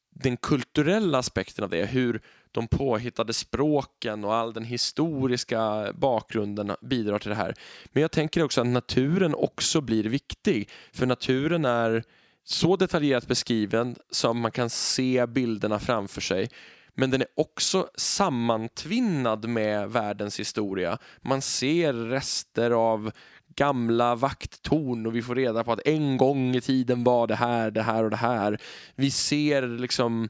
[0.10, 2.22] den kulturella aspekten av det, hur
[2.52, 7.56] de påhittade språken och all den historiska bakgrunden bidrar till det här.
[7.92, 12.04] Men jag tänker också att naturen också blir viktig, för naturen är
[12.44, 16.50] så detaljerat beskriven som man kan se bilderna framför sig.
[16.96, 20.98] Men den är också sammantvinnad med världens historia.
[21.22, 23.12] Man ser rester av
[23.56, 27.72] gamla vakttorn och vi får reda på att en gång i tiden var det här,
[27.72, 28.62] det här och det här.
[28.96, 30.30] Vi ser liksom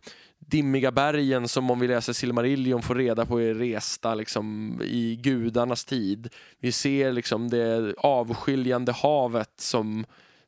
[0.49, 5.85] dimmiga bergen som om vi läser Silmarillion får reda på är resta liksom i gudarnas
[5.85, 6.29] tid.
[6.59, 10.05] Vi ser liksom det avskiljande havet som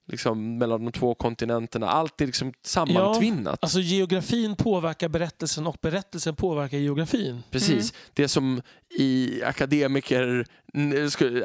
[0.07, 1.89] liksom mellan de två kontinenterna.
[1.89, 3.59] Allt är liksom sammantvinnat.
[3.61, 7.43] Alltså geografin påverkar berättelsen och berättelsen påverkar geografin.
[7.51, 7.93] Precis.
[8.13, 8.61] Det som
[8.99, 10.45] i akademiker,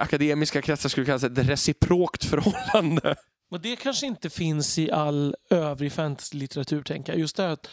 [0.01, 3.17] akademiska kretsar skulle kallas ett reciprokt förhållande.
[3.51, 7.21] Och det kanske inte finns i all övrig fantasy-litteratur, tänker jag.
[7.21, 7.69] Just det här att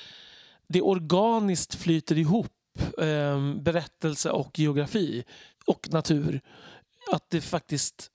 [0.68, 2.52] det organiskt flyter ihop
[2.98, 5.24] eh, berättelse och geografi
[5.66, 6.42] och natur.
[7.12, 8.10] Att det faktiskt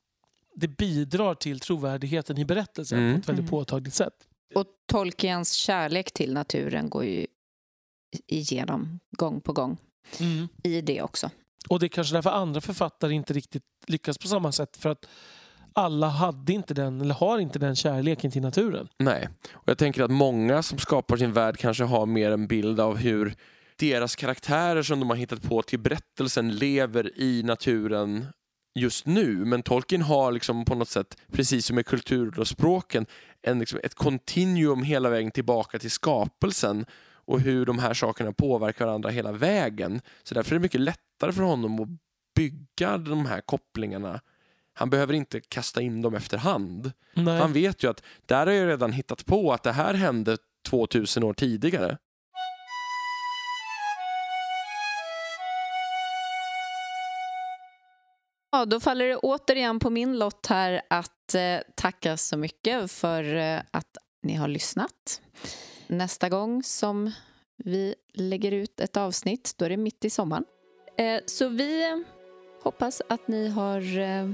[0.55, 3.13] det bidrar till trovärdigheten i berättelsen Mm.
[3.15, 3.51] på ett väldigt Mm.
[3.51, 4.15] påtagligt sätt.
[4.55, 7.27] Och Tolkiens kärlek till naturen går ju
[8.27, 9.77] igenom gång på gång
[10.63, 11.31] i det också.
[11.69, 14.77] Och det är kanske därför andra författare inte riktigt lyckas på samma sätt.
[14.77, 15.07] För att
[15.73, 18.89] alla hade inte den, eller har inte den kärleken till naturen.
[18.99, 22.81] Nej, och jag tänker att många som skapar sin värld kanske har mer en bild
[22.81, 23.35] av hur
[23.79, 28.27] deras karaktärer som de har hittat på till berättelsen lever i naturen
[28.75, 29.45] just nu.
[29.45, 33.07] Men Tolkien har liksom på något sätt, precis som med kultur och språken,
[33.43, 36.87] en, liksom, ett kontinuum hela vägen tillbaka till skapelsen
[37.29, 40.01] och hur de här sakerna påverkar varandra hela vägen.
[40.23, 41.89] Så därför är det mycket lättare för honom att
[42.37, 44.21] bygga de här kopplingarna.
[44.79, 46.93] Han behöver inte kasta in dem efterhand.
[47.14, 47.39] Nej.
[47.39, 50.37] Han vet ju att där har jag redan hittat på att det här hände
[50.68, 51.99] 2000 år tidigare.
[58.53, 63.37] Ja, då faller det återigen på min lott här att eh, tacka så mycket för
[63.37, 65.20] eh, att ni har lyssnat.
[65.87, 67.12] Nästa gång som
[67.64, 69.55] vi lägger ut ett avsnitt.
[69.57, 70.45] Då är det mitt i sommaren.
[70.99, 72.05] Eh, så vi
[72.62, 74.31] hoppas att ni har eh,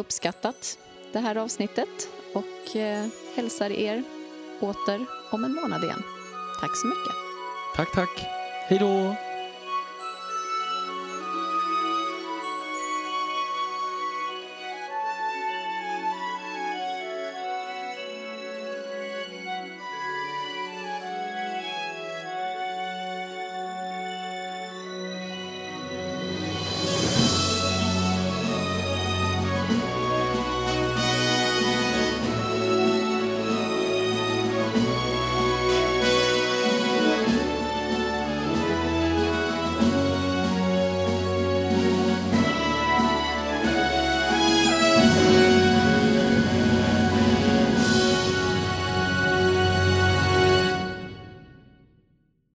[0.00, 0.78] uppskattat
[1.12, 4.02] det här avsnittet och eh, hälsar er
[4.60, 6.02] åter om en månad igen.
[6.60, 7.14] Tack så mycket.
[7.76, 8.26] Tack, tack.
[8.68, 9.29] Hej då!